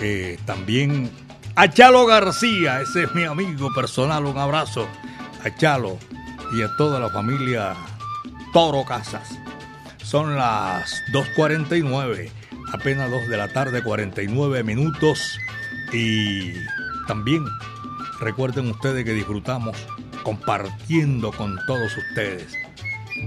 Eh, 0.00 0.38
también 0.44 1.10
a 1.56 1.68
Chalo 1.68 2.06
García, 2.06 2.80
ese 2.80 3.04
es 3.04 3.14
mi 3.14 3.24
amigo 3.24 3.72
personal, 3.74 4.26
un 4.26 4.36
abrazo 4.36 4.86
a 5.42 5.54
Chalo 5.56 5.98
y 6.52 6.62
a 6.62 6.76
toda 6.76 7.00
la 7.00 7.08
familia 7.10 7.74
Toro 8.52 8.84
Casas. 8.84 9.30
Son 10.02 10.36
las 10.36 11.02
2.49, 11.12 12.30
apenas 12.72 13.10
2 13.10 13.28
de 13.28 13.36
la 13.36 13.48
tarde, 13.48 13.82
49 13.82 14.62
minutos. 14.62 15.38
Y 15.92 16.52
también 17.08 17.44
recuerden 18.20 18.70
ustedes 18.70 19.04
que 19.04 19.12
disfrutamos 19.12 19.76
compartiendo 20.22 21.32
con 21.32 21.58
todos 21.66 21.96
ustedes. 21.96 22.69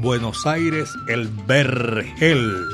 Buenos 0.01 0.45
Aires, 0.45 0.89
el 1.07 1.27
Vergel. 1.47 2.65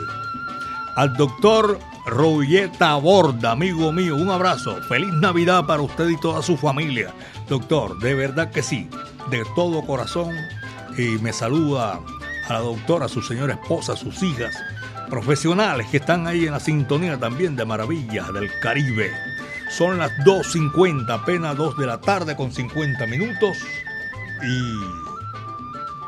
Al 0.96 1.16
doctor 1.16 1.80
Royeta 2.06 2.96
Borda, 2.96 3.52
amigo 3.52 3.92
mío, 3.92 4.16
un 4.16 4.30
abrazo. 4.30 4.82
Feliz 4.84 5.14
Navidad 5.14 5.66
para 5.66 5.82
usted 5.82 6.10
y 6.10 6.20
toda 6.20 6.42
su 6.42 6.58
familia. 6.58 7.14
Doctor, 7.48 8.00
de 8.00 8.16
verdad 8.16 8.52
que 8.52 8.64
sí, 8.64 8.90
de 9.30 9.44
todo 9.56 9.86
corazón. 9.86 10.34
Y 10.98 11.18
me 11.20 11.34
saluda 11.34 12.00
a 12.48 12.54
la 12.54 12.60
doctora, 12.60 13.08
su 13.08 13.22
señora 13.22 13.54
esposa, 13.54 13.96
sus 13.96 14.24
hijas, 14.24 14.56
profesionales 15.10 15.88
que 15.88 15.98
están 15.98 16.28
ahí 16.28 16.46
en 16.46 16.54
la 16.54 16.60
sintonía 16.60 17.20
también 17.20 17.56
de 17.56 17.66
Maravillas 17.66 18.34
del 18.34 18.50
Caribe. 18.62 19.12
Son 19.70 19.98
las 20.00 20.12
2.50, 20.26 21.10
apenas 21.14 21.56
2 21.56 21.78
de 21.78 21.86
la 21.86 22.02
tarde 22.02 22.36
con 22.36 22.52
50 22.52 23.06
minutos. 23.06 23.58
Y 24.42 25.09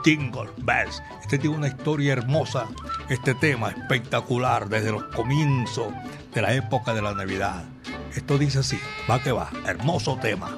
Jingle 0.03 0.49
Bells. 0.57 1.01
Este 1.21 1.37
tiene 1.37 1.57
una 1.57 1.67
historia 1.67 2.13
hermosa, 2.13 2.67
este 3.09 3.33
tema 3.35 3.69
espectacular 3.69 4.69
desde 4.69 4.91
los 4.91 5.03
comienzos 5.05 5.93
de 6.33 6.41
la 6.41 6.53
época 6.53 6.93
de 6.93 7.01
la 7.01 7.13
Navidad. 7.13 7.63
Esto 8.15 8.37
dice 8.37 8.59
así, 8.59 8.79
va 9.09 9.21
que 9.21 9.31
va, 9.31 9.49
hermoso 9.65 10.17
tema. 10.21 10.57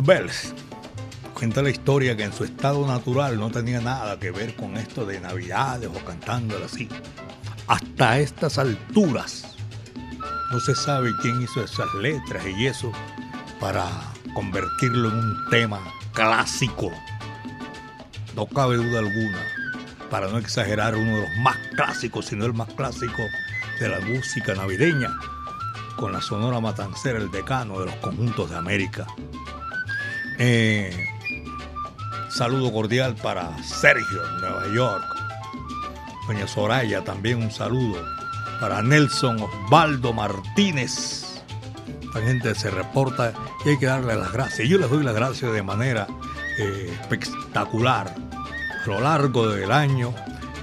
Bells 0.00 0.54
cuenta 1.34 1.60
la 1.60 1.70
historia 1.70 2.16
que 2.16 2.22
en 2.22 2.32
su 2.32 2.44
estado 2.44 2.86
natural 2.86 3.38
no 3.38 3.50
tenía 3.50 3.80
nada 3.80 4.18
que 4.18 4.30
ver 4.30 4.54
con 4.54 4.76
esto 4.76 5.04
de 5.04 5.20
navidades 5.20 5.90
o 5.92 6.04
cantándolo 6.04 6.64
así. 6.66 6.88
Hasta 7.66 8.20
estas 8.20 8.58
alturas 8.58 9.56
no 10.52 10.60
se 10.60 10.74
sabe 10.74 11.10
quién 11.20 11.42
hizo 11.42 11.64
esas 11.64 11.92
letras 11.94 12.44
y 12.46 12.66
eso 12.66 12.92
para 13.58 13.88
convertirlo 14.34 15.08
en 15.08 15.16
un 15.16 15.50
tema 15.50 15.80
clásico. 16.12 16.92
No 18.36 18.46
cabe 18.46 18.76
duda 18.76 19.00
alguna, 19.00 19.42
para 20.10 20.28
no 20.28 20.38
exagerar, 20.38 20.94
uno 20.94 21.16
de 21.16 21.22
los 21.22 21.36
más 21.38 21.56
clásicos, 21.74 22.26
sino 22.26 22.46
el 22.46 22.54
más 22.54 22.68
clásico 22.74 23.22
de 23.80 23.88
la 23.88 24.00
música 24.00 24.54
navideña 24.54 25.10
con 25.96 26.12
la 26.12 26.20
Sonora 26.20 26.60
Matancera, 26.60 27.18
el 27.18 27.30
decano 27.30 27.80
de 27.80 27.86
los 27.86 27.96
conjuntos 27.96 28.50
de 28.50 28.56
América. 28.56 29.06
Eh, 30.44 30.90
saludo 32.28 32.72
cordial 32.72 33.14
para 33.14 33.56
Sergio, 33.62 34.26
en 34.26 34.40
Nueva 34.40 34.64
York. 34.74 35.04
Doña 36.26 36.48
Soraya, 36.48 37.04
también 37.04 37.40
un 37.40 37.52
saludo 37.52 38.04
para 38.60 38.82
Nelson 38.82 39.40
Osvaldo 39.40 40.12
Martínez. 40.12 41.40
La 42.12 42.22
gente 42.22 42.56
se 42.56 42.72
reporta 42.72 43.32
y 43.64 43.68
hay 43.68 43.78
que 43.78 43.86
darle 43.86 44.16
las 44.16 44.32
gracias. 44.32 44.68
Yo 44.68 44.78
les 44.78 44.90
doy 44.90 45.04
las 45.04 45.14
gracias 45.14 45.52
de 45.52 45.62
manera 45.62 46.08
eh, 46.58 46.98
espectacular. 47.00 48.12
A 48.82 48.88
lo 48.88 49.00
largo 49.00 49.46
del 49.46 49.70
año 49.70 50.12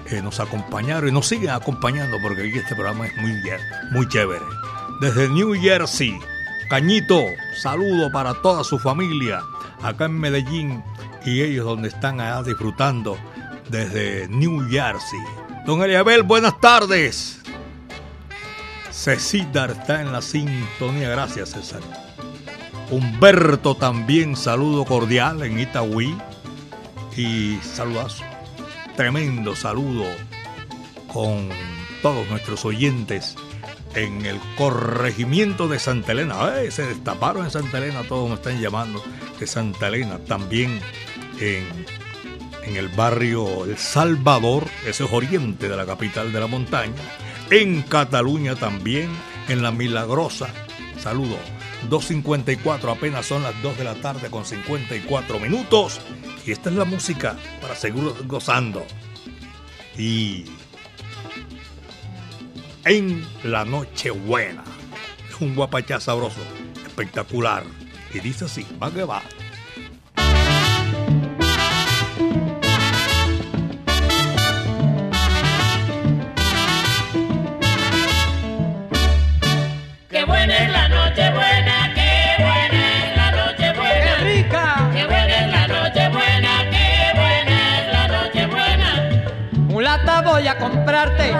eh, 0.08 0.22
nos 0.22 0.42
acompañaron 0.42 1.08
y 1.08 1.14
nos 1.14 1.26
siguen 1.26 1.52
acompañando 1.52 2.18
porque 2.22 2.50
este 2.50 2.76
programa 2.76 3.08
es 3.08 3.16
muy, 3.16 3.32
muy 3.92 4.10
chévere 4.10 4.44
desde 5.00 5.30
New 5.30 5.54
Jersey. 5.54 6.20
Cañito, 6.70 7.24
saludo 7.56 8.12
para 8.12 8.34
toda 8.42 8.66
su 8.66 8.78
familia 8.78 9.42
acá 9.82 10.06
en 10.06 10.20
Medellín 10.20 10.84
y 11.26 11.42
ellos 11.42 11.66
donde 11.66 11.90
están 11.90 12.22
allá 12.22 12.44
disfrutando 12.44 13.18
desde 13.70 14.28
New 14.28 14.70
Jersey. 14.70 15.20
Don 15.66 15.82
Eliabel, 15.82 16.24
buenas 16.24 16.60
tardes. 16.60 17.40
Cecídar 18.92 19.72
está 19.72 20.02
en 20.02 20.12
la 20.12 20.22
sintonía, 20.22 21.10
gracias 21.10 21.50
César. 21.50 21.82
Humberto 22.90 23.76
también, 23.76 24.36
saludo 24.36 24.84
cordial 24.86 25.44
en 25.44 25.60
Itagüí 25.60 26.18
y 27.16 27.58
saludazo. 27.62 28.24
Tremendo 28.96 29.56
saludo 29.56 30.06
con 31.14 31.50
todos 32.02 32.28
nuestros 32.30 32.66
oyentes 32.66 33.36
en 33.96 34.26
el 34.26 34.40
corregimiento 34.58 35.68
de 35.68 35.80
Santa 35.80 36.12
Elena. 36.12 36.36
se 36.70 36.86
destaparon 36.86 37.46
en 37.46 37.52
Santa 37.52 37.78
Elena, 37.80 38.04
todos 38.04 38.30
me 38.30 38.36
están 38.36 38.60
llamando 38.62 39.04
de 39.40 39.48
Santa 39.48 39.88
Elena. 39.88 40.20
También 40.20 40.80
en, 41.40 41.66
en 42.64 42.78
el 42.78 42.90
barrio 42.90 43.66
El 43.66 43.78
Salvador, 43.78 44.66
ese 44.86 45.06
es 45.06 45.12
oriente 45.12 45.70
de 45.70 45.76
la 45.76 45.86
capital 45.86 46.32
de 46.32 46.40
la 46.40 46.48
montaña. 46.48 47.02
En 47.50 47.82
Cataluña 47.82 48.56
también, 48.56 49.10
en 49.48 49.64
La 49.64 49.72
Milagrosa. 49.72 50.50
Saludo. 51.00 51.38
2.54, 51.90 52.92
apenas 52.92 53.26
son 53.26 53.42
las 53.44 53.60
2 53.62 53.78
de 53.78 53.84
la 53.86 53.96
tarde 53.96 54.30
con 54.30 54.46
54 54.46 55.40
minutos. 55.40 56.00
Y 56.46 56.52
esta 56.52 56.70
es 56.70 56.76
la 56.76 56.86
música 56.86 57.38
para 57.62 57.76
seguir 57.76 58.04
gozando. 58.26 58.86
Y 59.98 60.46
en 62.86 63.26
la 63.44 63.66
noche 63.66 64.12
buena. 64.12 64.64
Es 65.30 65.42
un 65.42 65.56
guapachá 65.56 66.00
sabroso, 66.00 66.42
espectacular. 66.86 67.64
Y 68.14 68.20
dice 68.20 68.46
así, 68.46 68.66
va 68.82 68.92
que 68.92 69.04
va. 69.04 69.22
Voy 90.24 90.48
a 90.48 90.58
comprarte. 90.58 91.34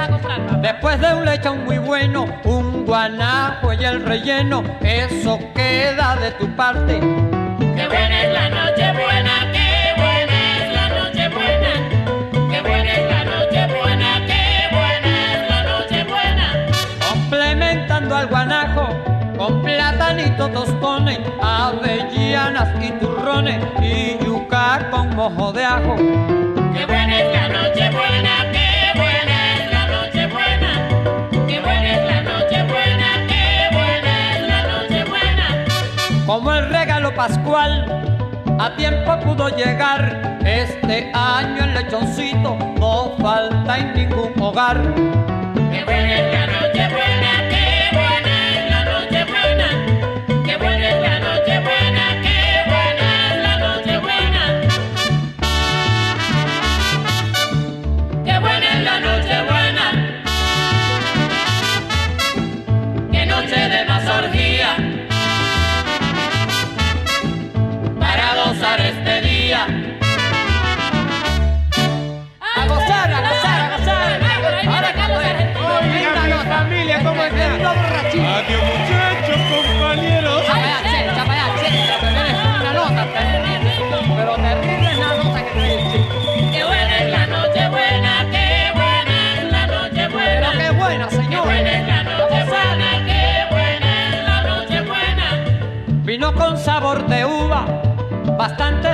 Después 0.62 1.00
de 1.00 1.14
un 1.14 1.26
lechón 1.26 1.66
muy 1.66 1.78
bueno, 1.78 2.26
un 2.44 2.86
guanajo 2.86 3.74
y 3.74 3.84
el 3.84 4.06
relleno, 4.06 4.64
eso 4.82 5.40
queda 5.56 6.16
de 6.18 6.32
tu 6.32 6.48
parte. 6.56 7.00
Qué 7.00 7.88
buena 7.88 8.24
es 8.24 8.34
la 8.34 8.50
noche 8.50 8.92
buena, 8.94 9.52
qué 9.52 9.94
buena 9.96 10.58
es 10.58 10.74
la 10.74 10.90
noche 10.90 11.30
buena. 11.30 11.90
Qué 12.52 12.62
buena 12.62 12.94
es 12.94 13.10
la 13.10 13.26
noche 13.26 13.68
buena, 13.68 14.26
qué 14.28 14.76
buena 14.76 15.34
es 15.34 15.50
la 15.50 15.64
noche 15.64 16.04
buena. 16.04 16.68
Complementando 17.10 18.16
al 18.16 18.28
guanajo 18.28 18.90
con 19.38 19.62
platanito 19.62 20.50
tostones, 20.50 21.20
avellanas 21.42 22.70
y 22.84 22.92
turrones 23.00 23.64
y 23.82 24.24
yuca 24.24 24.90
con 24.92 25.16
mojo 25.16 25.54
de 25.54 25.64
ajo. 25.64 26.39
Como 36.30 36.54
el 36.54 36.70
regalo 36.70 37.12
pascual, 37.16 38.04
a 38.60 38.76
tiempo 38.76 39.20
pudo 39.22 39.50
llegar. 39.50 40.38
Este 40.46 41.12
año 41.12 41.64
el 41.64 41.74
lechoncito 41.74 42.56
no 42.78 43.16
falta 43.20 43.80
en 43.80 43.96
ningún 43.96 44.40
hogar. 44.40 44.78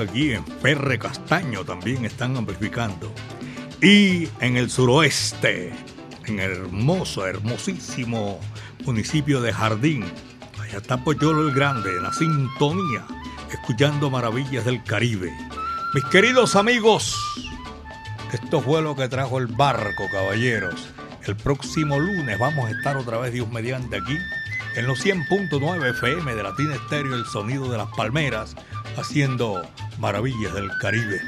Aquí 0.00 0.32
en 0.32 0.44
Ferre 0.44 0.98
Castaño 0.98 1.64
también 1.64 2.04
están 2.04 2.36
amplificando. 2.36 3.12
Y 3.82 4.28
en 4.40 4.56
el 4.56 4.70
suroeste, 4.70 5.72
en 6.26 6.40
el 6.40 6.52
hermoso, 6.52 7.26
hermosísimo 7.26 8.40
municipio 8.84 9.40
de 9.40 9.52
Jardín, 9.52 10.04
allá 10.60 10.78
está 10.78 11.02
Poyolo 11.02 11.48
el 11.48 11.54
Grande, 11.54 11.90
en 11.90 12.02
la 12.02 12.12
sintonía, 12.12 13.04
escuchando 13.52 14.10
maravillas 14.10 14.64
del 14.64 14.82
Caribe. 14.84 15.32
Mis 15.94 16.04
queridos 16.06 16.56
amigos, 16.56 17.16
esto 18.32 18.60
fue 18.60 18.82
lo 18.82 18.96
que 18.96 19.08
trajo 19.08 19.38
el 19.38 19.46
barco, 19.46 20.04
caballeros. 20.12 20.88
El 21.24 21.36
próximo 21.36 21.98
lunes 21.98 22.38
vamos 22.38 22.66
a 22.66 22.70
estar 22.70 22.96
otra 22.96 23.18
vez, 23.18 23.32
Dios 23.32 23.48
mediante, 23.50 23.96
aquí, 23.96 24.16
en 24.76 24.86
los 24.86 25.04
100.9 25.04 25.90
FM 25.90 26.34
de 26.34 26.42
Latina 26.42 26.74
Estéreo, 26.74 27.14
el 27.14 27.24
sonido 27.24 27.70
de 27.70 27.78
las 27.78 27.88
palmeras, 27.96 28.54
haciendo 28.96 29.62
maravillas 29.98 30.54
del 30.54 30.70
Caribe. 30.78 31.20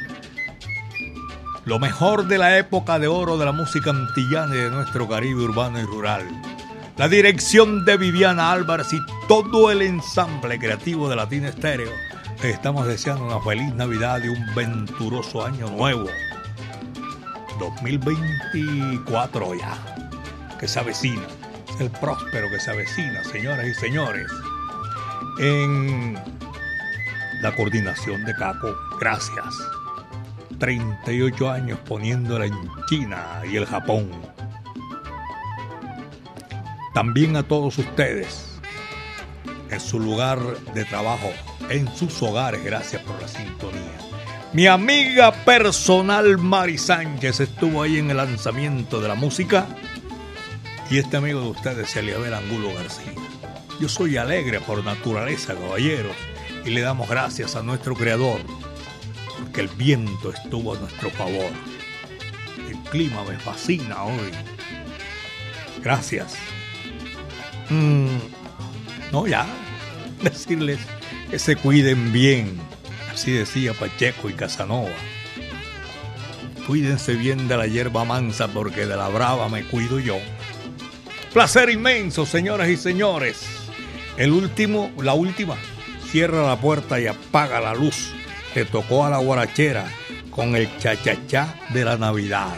Lo 1.65 1.79
mejor 1.79 2.27
de 2.27 2.39
la 2.39 2.57
época 2.59 2.99
de 2.99 3.09
oro 3.09 3.37
de 3.37 3.45
la 3.45 3.53
música 3.53 3.91
antillana 3.91 4.55
y 4.55 4.59
de 4.59 4.71
nuestro 4.71 5.09
Caribe 5.09 5.43
urbano 5.43 5.79
y 5.81 5.85
rural. 5.85 6.27
La 6.97 7.09
dirección 7.09 7.85
de 7.85 7.97
Viviana 7.97 8.51
Álvarez 8.51 8.93
y 8.93 9.01
todo 9.29 9.71
el 9.71 9.83
ensamble 9.83 10.59
creativo 10.59 11.09
de 11.09 11.17
Latina 11.17 11.49
Estéreo. 11.49 11.93
Les 12.43 12.55
estamos 12.55 12.87
deseando 12.87 13.27
una 13.27 13.41
feliz 13.41 13.73
Navidad 13.75 14.21
y 14.25 14.29
un 14.29 14.55
venturoso 14.55 15.45
año 15.45 15.69
nuevo. 15.71 16.09
2024 17.59 19.55
ya, 19.55 19.77
que 20.59 20.67
se 20.67 20.79
avecina. 20.79 21.27
El 21.79 21.91
próspero 21.91 22.49
que 22.49 22.59
se 22.59 22.71
avecina, 22.71 23.23
señoras 23.25 23.67
y 23.67 23.75
señores. 23.75 24.27
En 25.39 26.19
la 27.41 27.55
coordinación 27.55 28.25
de 28.25 28.35
Caco, 28.35 28.75
gracias. 29.01 29.55
38 30.59 31.51
años 31.51 31.79
poniéndola 31.87 32.47
en 32.47 32.55
China 32.89 33.43
y 33.51 33.57
el 33.57 33.67
Japón. 33.67 34.11
También 36.95 37.37
a 37.37 37.45
todos 37.45 37.79
ustedes, 37.79 38.59
en 39.71 39.81
su 39.81 40.01
lugar 40.01 40.39
de 40.75 40.85
trabajo, 40.85 41.31
en 41.69 41.87
sus 41.95 42.21
hogares, 42.23 42.65
gracias 42.65 43.03
por 43.03 43.21
la 43.21 43.29
sintonía. 43.29 43.99
Mi 44.53 44.67
amiga 44.67 45.31
personal 45.45 46.39
Mari 46.39 46.79
Sánchez 46.79 47.41
estuvo 47.41 47.83
ahí 47.83 47.99
en 47.99 48.11
el 48.11 48.17
lanzamiento 48.17 49.01
de 49.01 49.09
la 49.09 49.15
música. 49.15 49.67
Y 50.91 50.99
este 50.99 51.19
amigo 51.19 51.43
de 51.43 51.51
ustedes, 51.51 51.95
Eliabel 51.95 52.33
Angulo 52.33 52.73
García. 52.75 53.13
Yo 53.79 53.89
soy 53.89 54.17
alegre 54.17 54.59
por 54.59 54.83
naturaleza, 54.83 55.55
caballeros, 55.55 56.17
y 56.69 56.71
le 56.71 56.83
damos 56.83 57.09
gracias 57.09 57.57
a 57.57 57.63
nuestro 57.63 57.95
Creador, 57.95 58.41
porque 59.39 59.63
el 59.63 59.69
viento 59.69 60.31
estuvo 60.31 60.75
a 60.75 60.79
nuestro 60.79 61.11
favor. 61.11 61.51
El 62.69 62.77
clima 62.91 63.25
me 63.25 63.39
fascina 63.39 64.05
hoy. 64.05 64.31
Gracias. 65.83 66.35
Mm, 67.71 68.19
no, 69.13 69.27
ya. 69.27 69.47
Decirles 70.23 70.79
que 71.31 71.39
se 71.39 71.57
cuiden 71.57 72.13
bien 72.13 72.61
Así 73.19 73.33
decía 73.33 73.75
Pacheco 73.75 74.31
y 74.31 74.35
Casanova. 74.35 74.95
Cuídense 76.69 77.15
bien 77.15 77.49
de 77.49 77.57
la 77.57 77.67
hierba 77.67 78.05
mansa 78.05 78.47
porque 78.47 78.87
de 78.87 78.97
la 78.97 79.09
brava 79.09 79.49
me 79.49 79.65
cuido 79.65 79.99
yo. 79.99 80.19
Placer 81.33 81.69
inmenso, 81.69 82.27
señoras 82.27 82.69
y 82.69 82.77
señores. 82.77 83.45
El 84.17 84.31
último, 84.31 84.93
la 85.03 85.15
última, 85.15 85.57
cierra 86.11 86.47
la 86.47 86.61
puerta 86.61 87.01
y 87.01 87.07
apaga 87.07 87.61
la 87.61 87.75
luz. 87.75 88.13
que 88.55 88.65
tocó 88.65 89.05
a 89.05 89.11
la 89.11 89.19
guarachera 89.19 89.85
con 90.31 90.57
el 90.57 90.69
cha-cha-cha 90.79 91.55
de 91.71 91.85
la 91.85 91.97
Navidad. 91.99 92.57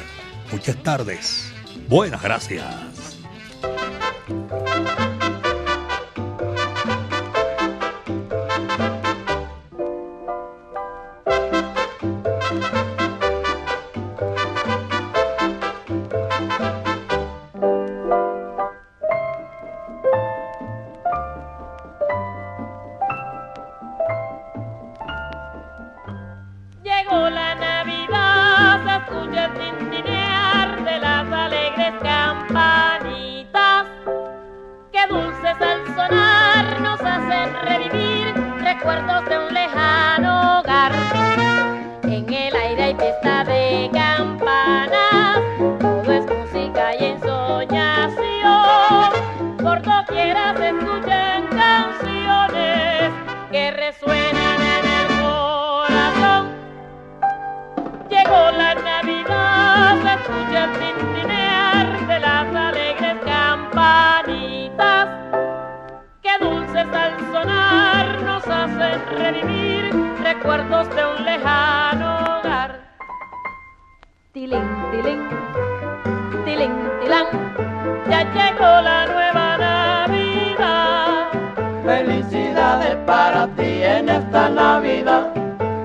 Muchas 0.53 0.77
tardes. 0.83 1.53
Buenas 1.89 2.23
gracias. 2.23 3.19
tilín, 74.51 74.67
tilín, 74.91 75.21
tilín, 76.45 76.73
tilán. 77.01 77.27
Ya 78.11 78.23
llegó 78.35 78.81
la 78.83 79.07
nueva 79.07 79.57
Navidad. 79.59 81.29
Felicidades 81.85 82.97
para 83.07 83.47
ti 83.57 83.83
en 83.83 84.09
esta 84.09 84.49
Navidad. 84.49 85.33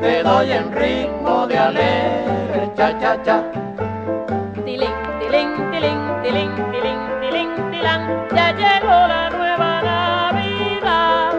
Te 0.01 0.24
doy 0.24 0.51
en 0.51 0.72
ritmo 0.74 1.45
de 1.47 1.57
alegre 1.57 2.72
cha 2.76 2.99
cha 2.99 3.22
cha. 3.24 3.43
Tilín, 4.66 4.93
tilín, 5.20 5.49
tilín, 5.72 5.99
tilín, 6.24 6.51
tilín, 6.72 6.99
tilín, 7.22 7.49
tilán. 7.72 8.28
Ya 8.36 8.51
llegó 8.51 8.97
la 9.13 9.30
nueva 9.30 9.82
Navidad. 9.84 11.34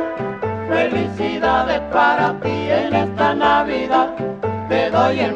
Felicidades 0.69 1.81
para 1.93 2.39
ti 2.41 2.71
en 2.71 2.95
esta 2.95 3.35
Navidad. 3.35 4.15
Te 4.69 4.91
doy 4.91 5.21
en 5.21 5.36